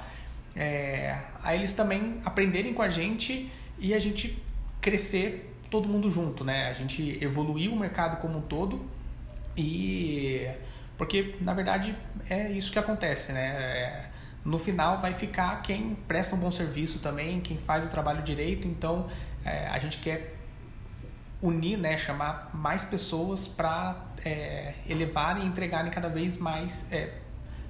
é, 0.55 1.19
a 1.43 1.53
eles 1.53 1.73
também 1.73 2.21
aprenderem 2.23 2.73
com 2.73 2.81
a 2.81 2.89
gente 2.89 3.51
e 3.77 3.93
a 3.93 3.99
gente 3.99 4.41
crescer 4.79 5.53
todo 5.69 5.87
mundo 5.87 6.09
junto, 6.09 6.43
né? 6.43 6.69
A 6.69 6.73
gente 6.73 7.21
evoluir 7.21 7.71
o 7.71 7.75
mercado 7.75 8.21
como 8.21 8.37
um 8.37 8.41
todo 8.41 8.85
e 9.57 10.47
porque 10.97 11.35
na 11.41 11.53
verdade 11.53 11.95
é 12.29 12.49
isso 12.49 12.71
que 12.71 12.79
acontece, 12.79 13.31
né? 13.31 13.47
É, 13.47 14.09
no 14.43 14.59
final 14.59 15.01
vai 15.01 15.13
ficar 15.13 15.61
quem 15.61 15.95
presta 16.07 16.35
um 16.35 16.39
bom 16.39 16.51
serviço 16.51 16.99
também, 16.99 17.41
quem 17.41 17.57
faz 17.57 17.85
o 17.85 17.89
trabalho 17.89 18.21
direito. 18.21 18.67
Então 18.67 19.07
é, 19.43 19.67
a 19.67 19.79
gente 19.79 19.97
quer 19.97 20.35
unir, 21.41 21.77
né? 21.77 21.97
Chamar 21.97 22.51
mais 22.53 22.83
pessoas 22.83 23.47
para 23.47 23.95
é, 24.23 24.73
elevarem 24.87 25.43
e 25.43 25.47
entregarem 25.47 25.91
cada 25.91 26.09
vez 26.09 26.37
mais, 26.37 26.85
é, 26.91 27.11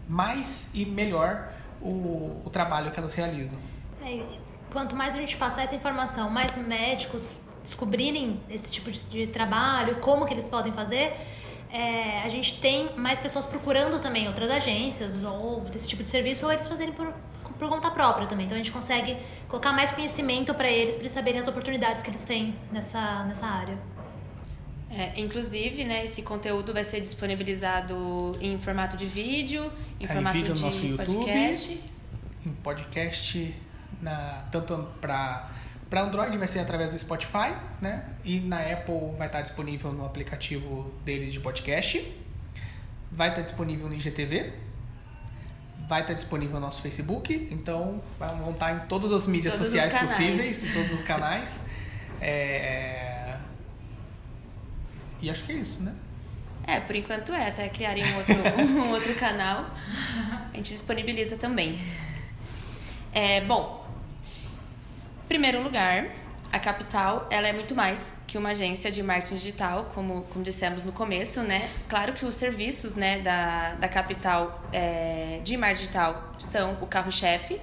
mais 0.07 0.69
e 0.73 0.85
melhor 0.85 1.51
o, 1.81 2.41
o 2.45 2.49
trabalho 2.51 2.91
que 2.91 2.99
elas 2.99 3.13
realizam. 3.13 3.57
É, 4.03 4.23
quanto 4.71 4.95
mais 4.95 5.15
a 5.15 5.19
gente 5.19 5.37
passar 5.37 5.63
essa 5.63 5.75
informação, 5.75 6.29
mais 6.29 6.57
médicos 6.57 7.39
descobrirem 7.63 8.39
esse 8.49 8.71
tipo 8.71 8.91
de, 8.91 9.09
de 9.09 9.27
trabalho, 9.27 9.97
como 9.97 10.25
que 10.25 10.33
eles 10.33 10.47
podem 10.47 10.71
fazer, 10.71 11.13
é, 11.71 12.21
a 12.21 12.29
gente 12.29 12.59
tem 12.59 12.95
mais 12.95 13.19
pessoas 13.19 13.45
procurando 13.45 13.99
também 13.99 14.27
outras 14.27 14.49
agências 14.49 15.23
ou 15.23 15.61
desse 15.61 15.87
tipo 15.87 16.03
de 16.03 16.09
serviço 16.09 16.45
ou 16.45 16.51
eles 16.51 16.67
fazerem 16.67 16.93
por, 16.93 17.13
por 17.57 17.69
conta 17.69 17.91
própria 17.91 18.25
também. 18.25 18.45
Então 18.45 18.55
a 18.55 18.59
gente 18.59 18.71
consegue 18.71 19.17
colocar 19.47 19.73
mais 19.73 19.91
conhecimento 19.91 20.53
para 20.53 20.69
eles, 20.69 20.95
para 20.95 21.03
eles 21.03 21.11
saberem 21.11 21.39
as 21.39 21.47
oportunidades 21.47 22.01
que 22.01 22.09
eles 22.09 22.23
têm 22.23 22.55
nessa, 22.71 23.23
nessa 23.23 23.47
área. 23.47 23.77
É, 24.89 25.19
inclusive, 25.19 25.83
né, 25.83 26.05
esse 26.05 26.21
conteúdo 26.21 26.71
vai 26.71 26.83
ser 26.83 27.01
disponibilizado 27.01 28.37
em 28.39 28.57
formato 28.59 28.95
de 28.95 29.05
vídeo, 29.05 29.71
em 29.99 30.07
tá 30.07 30.13
formato 30.13 30.37
em 30.37 30.39
vídeo 30.39 30.53
de 30.53 30.61
no 30.61 30.67
nosso 30.67 30.85
YouTube, 30.85 31.05
podcast. 31.05 31.83
Em 32.45 32.51
podcast, 32.51 33.55
na, 34.01 34.45
tanto 34.51 34.87
para 35.01 35.49
para 35.89 36.01
Android 36.01 36.37
vai 36.37 36.47
ser 36.47 36.59
através 36.59 36.89
do 36.89 36.99
Spotify, 36.99 37.55
né? 37.81 38.05
E 38.23 38.39
na 38.39 38.59
Apple 38.59 39.15
vai 39.17 39.27
estar 39.27 39.41
disponível 39.41 39.91
no 39.91 40.05
aplicativo 40.05 40.93
deles 41.03 41.31
de 41.31 41.39
podcast. 41.39 42.11
Vai 43.11 43.29
estar 43.29 43.41
disponível 43.41 43.87
no 43.87 43.95
IGTV. 43.95 44.53
Vai 45.87 46.01
estar 46.01 46.13
disponível 46.13 46.55
no 46.55 46.65
nosso 46.65 46.81
Facebook. 46.81 47.47
Então, 47.51 48.01
vão 48.17 48.51
estar 48.51 48.73
em 48.73 48.87
todas 48.87 49.11
as 49.11 49.27
mídias 49.27 49.53
todos 49.53 49.69
sociais 49.71 49.93
possíveis, 49.93 50.69
em 50.69 50.73
todos 50.73 50.93
os 50.93 51.01
canais. 51.03 51.59
É 52.19 53.15
e 55.25 55.29
acho 55.29 55.43
que 55.43 55.51
é 55.51 55.55
isso, 55.55 55.81
né? 55.81 55.91
É, 56.67 56.79
por 56.79 56.95
enquanto 56.95 57.33
é, 57.33 57.47
até 57.47 57.67
criarem 57.69 58.03
um 58.05 58.17
outro, 58.17 58.35
um 58.77 58.89
outro 58.91 59.15
canal, 59.15 59.71
a 60.53 60.55
gente 60.55 60.71
disponibiliza 60.71 61.35
também. 61.35 61.79
É, 63.11 63.41
bom, 63.41 63.85
primeiro 65.27 65.61
lugar, 65.61 66.09
a 66.51 66.59
Capital, 66.59 67.27
ela 67.29 67.47
é 67.47 67.53
muito 67.53 67.75
mais 67.75 68.13
que 68.25 68.37
uma 68.37 68.49
agência 68.49 68.89
de 68.89 69.03
marketing 69.03 69.35
digital, 69.35 69.89
como, 69.93 70.21
como 70.29 70.43
dissemos 70.43 70.83
no 70.83 70.91
começo, 70.91 71.41
né? 71.41 71.67
Claro 71.89 72.13
que 72.13 72.25
os 72.25 72.35
serviços 72.35 72.95
né, 72.95 73.19
da, 73.19 73.73
da 73.73 73.87
Capital 73.87 74.63
é, 74.71 75.41
de 75.43 75.57
marketing 75.57 75.81
digital 75.81 76.33
são 76.39 76.77
o 76.81 76.87
carro-chefe, 76.87 77.59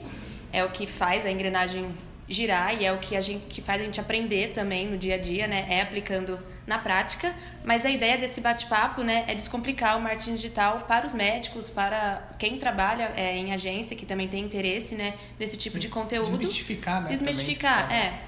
é 0.53 0.63
o 0.65 0.71
que 0.71 0.87
faz 0.87 1.25
a 1.25 1.31
engrenagem 1.31 1.89
girar 2.29 2.75
e 2.81 2.85
é 2.85 2.93
o 2.93 2.99
que 2.99 3.17
a 3.17 3.21
gente 3.21 3.47
que 3.47 3.61
faz 3.61 3.81
a 3.81 3.85
gente 3.85 4.01
aprender 4.01 4.53
também 4.53 4.87
no 4.87 4.99
dia 4.99 5.15
a 5.15 5.19
dia, 5.19 5.47
né? 5.47 5.67
É 5.69 5.81
aplicando 5.81 6.39
na 6.67 6.79
prática, 6.79 7.35
mas 7.65 7.85
a 7.85 7.91
ideia 7.91 8.17
desse 8.17 8.41
bate-papo, 8.41 9.03
né, 9.03 9.25
é 9.27 9.35
descomplicar 9.35 9.99
o 9.99 10.01
marketing 10.01 10.35
digital 10.35 10.79
para 10.87 11.05
os 11.05 11.13
médicos, 11.13 11.69
para 11.69 12.23
quem 12.39 12.57
trabalha 12.57 13.13
é, 13.17 13.37
em 13.37 13.53
agência 13.53 13.97
que 13.97 14.07
também 14.07 14.29
tem 14.29 14.45
interesse, 14.45 14.95
né, 14.95 15.15
nesse 15.39 15.57
tipo 15.57 15.77
Sim. 15.77 15.81
de 15.81 15.89
conteúdo. 15.89 16.31
Desmistificar, 16.31 17.03
né? 17.03 17.09
Desmistificar, 17.09 17.93
é. 17.93 18.19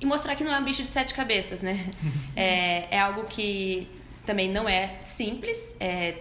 E 0.00 0.06
mostrar 0.06 0.34
que 0.34 0.44
não 0.44 0.54
é 0.54 0.58
um 0.58 0.64
bicho 0.64 0.80
de 0.80 0.88
sete 0.88 1.12
cabeças, 1.12 1.60
né? 1.60 1.76
é, 2.34 2.86
é 2.90 2.98
algo 2.98 3.24
que 3.24 3.88
também 4.24 4.50
não 4.50 4.68
é 4.68 4.94
simples, 5.02 5.74
é, 5.78 6.16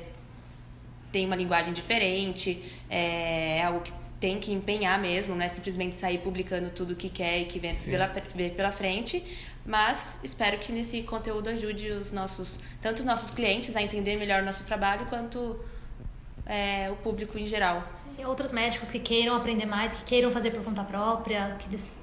tem 1.11 1.25
uma 1.25 1.35
linguagem 1.35 1.71
diferente, 1.71 2.61
é, 2.89 3.59
é 3.59 3.63
algo 3.63 3.81
que 3.81 3.93
tem 4.19 4.39
que 4.39 4.51
empenhar 4.51 4.99
mesmo, 4.99 5.35
não 5.35 5.43
é 5.43 5.47
simplesmente 5.47 5.95
sair 5.95 6.17
publicando 6.17 6.69
tudo 6.71 6.95
que 6.95 7.07
quer 7.07 7.41
e 7.41 7.45
que 7.45 7.59
pela, 7.59 8.07
vê 8.35 8.49
pela 8.49 8.71
frente. 8.71 9.23
Mas 9.67 10.17
espero 10.23 10.57
que 10.59 10.71
nesse 10.71 11.03
conteúdo 11.03 11.49
ajude 11.49 11.89
os 11.89 12.13
nossos, 12.13 12.57
tanto 12.79 12.99
os 12.99 13.03
nossos 13.03 13.31
clientes 13.31 13.75
a 13.75 13.81
entender 13.83 14.15
melhor 14.15 14.41
o 14.41 14.45
nosso 14.45 14.65
trabalho, 14.65 15.05
quanto 15.07 15.59
é, 16.45 16.89
o 16.89 16.95
público 16.95 17.37
em 17.37 17.45
geral. 17.45 17.83
E 18.17 18.23
outros 18.23 18.53
médicos 18.53 18.89
que 18.89 18.99
queiram 18.99 19.35
aprender 19.35 19.65
mais, 19.65 19.93
que 19.93 20.03
queiram 20.03 20.31
fazer 20.31 20.51
por 20.51 20.63
conta 20.63 20.85
própria, 20.85 21.57
que 21.59 21.67
eles 21.67 21.99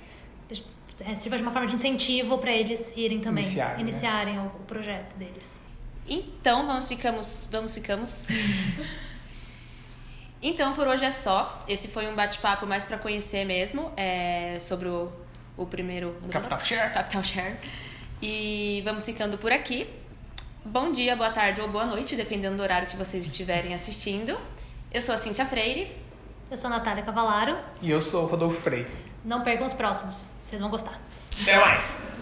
é, 1.00 1.16
sirva 1.16 1.38
de 1.38 1.42
uma 1.42 1.50
forma 1.50 1.66
de 1.66 1.72
incentivo 1.72 2.36
para 2.36 2.52
eles 2.52 2.92
irem 2.94 3.20
também, 3.20 3.44
Iniciar, 3.44 3.74
né? 3.74 3.80
iniciarem 3.80 4.38
o, 4.38 4.46
o 4.46 4.60
projeto 4.66 5.16
deles. 5.16 5.58
Então, 6.06 6.66
vamos 6.66 6.86
ficamos, 6.86 7.48
vamos 7.50 7.74
ficamos. 7.74 8.26
então, 10.42 10.74
por 10.74 10.86
hoje 10.86 11.06
é 11.06 11.10
só. 11.10 11.64
Esse 11.66 11.88
foi 11.88 12.06
um 12.06 12.14
bate-papo 12.14 12.66
mais 12.66 12.84
para 12.84 12.98
conhecer 12.98 13.46
mesmo 13.46 13.90
é, 13.96 14.60
sobre 14.60 14.86
o, 14.86 15.10
o 15.56 15.66
primeiro 15.66 16.16
Capital 16.30 16.60
Share. 16.60 16.92
Capital 16.92 17.22
Share. 17.22 17.56
E 18.22 18.82
vamos 18.84 19.04
ficando 19.04 19.38
por 19.38 19.52
aqui. 19.52 19.88
Bom 20.64 20.90
dia, 20.90 21.14
boa 21.14 21.30
tarde 21.30 21.60
ou 21.60 21.68
boa 21.68 21.84
noite, 21.84 22.16
dependendo 22.16 22.56
do 22.56 22.62
horário 22.62 22.88
que 22.88 22.96
vocês 22.96 23.26
estiverem 23.26 23.74
assistindo. 23.74 24.36
Eu 24.90 25.02
sou 25.02 25.14
a 25.14 25.18
Cintia 25.18 25.44
Freire. 25.44 25.92
Eu 26.50 26.56
sou 26.56 26.68
a 26.68 26.74
Natália 26.74 27.02
Cavalaro. 27.02 27.56
E 27.82 27.90
eu 27.90 28.00
sou 28.00 28.24
o 28.24 28.26
Rodolfo 28.26 28.60
Freire. 28.60 28.90
Não 29.24 29.42
percam 29.42 29.66
os 29.66 29.72
próximos, 29.72 30.30
vocês 30.44 30.60
vão 30.60 30.70
gostar. 30.70 31.00
Até 31.42 31.58
mais! 31.58 32.13